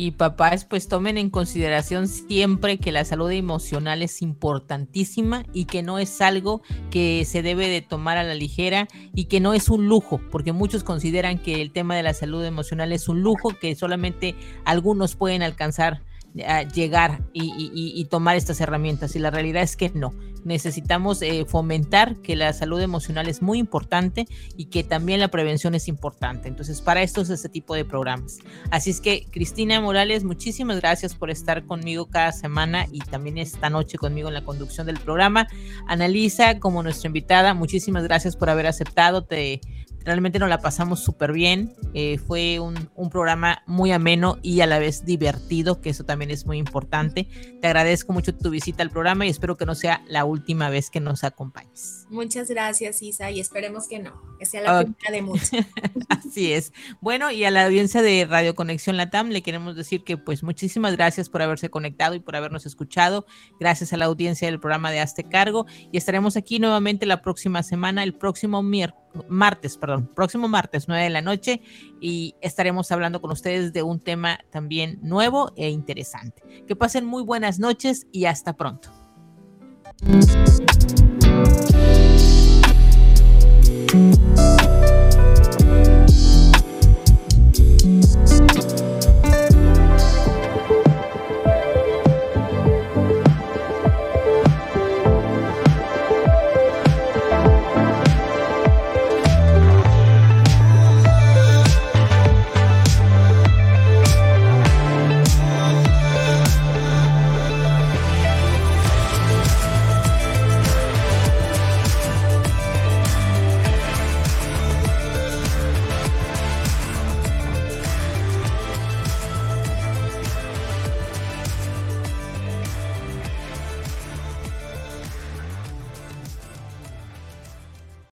[0.00, 5.82] y papás pues tomen en consideración siempre que la salud emocional es importantísima y que
[5.82, 9.68] no es algo que se debe de tomar a la ligera y que no es
[9.68, 13.50] un lujo, porque muchos consideran que el tema de la salud emocional es un lujo
[13.60, 16.00] que solamente algunos pueden alcanzar
[16.34, 19.16] llegar y, tomar estas herramientas.
[19.16, 20.14] Y la realidad es que no.
[20.44, 24.26] Necesitamos eh, fomentar que la salud emocional es muy importante
[24.56, 26.48] y que también la prevención es importante.
[26.48, 28.38] Entonces, para esto es este tipo de programas.
[28.70, 33.68] Así es que, Cristina Morales, muchísimas gracias por estar conmigo cada semana y también esta
[33.68, 35.46] noche conmigo en la conducción del programa.
[35.86, 39.24] Analiza como nuestra invitada, muchísimas gracias por haber aceptado.
[39.24, 39.60] Te
[40.04, 41.74] Realmente nos la pasamos súper bien.
[41.94, 46.30] Eh, fue un, un, programa muy ameno y a la vez divertido, que eso también
[46.30, 47.28] es muy importante.
[47.60, 50.90] Te agradezco mucho tu visita al programa y espero que no sea la última vez
[50.90, 52.06] que nos acompañes.
[52.08, 55.50] Muchas gracias, Isa, y esperemos que no, que sea la primera de muchas.
[56.08, 56.72] Así es.
[57.00, 60.96] Bueno, y a la audiencia de Radio Conexión Latam le queremos decir que pues muchísimas
[60.96, 63.26] gracias por haberse conectado y por habernos escuchado.
[63.58, 67.62] Gracias a la audiencia del programa de Hazte Cargo y estaremos aquí nuevamente la próxima
[67.62, 71.62] semana, el próximo miércoles martes, perdón, próximo martes 9 de la noche
[72.00, 76.42] y estaremos hablando con ustedes de un tema también nuevo e interesante.
[76.66, 78.90] Que pasen muy buenas noches y hasta pronto.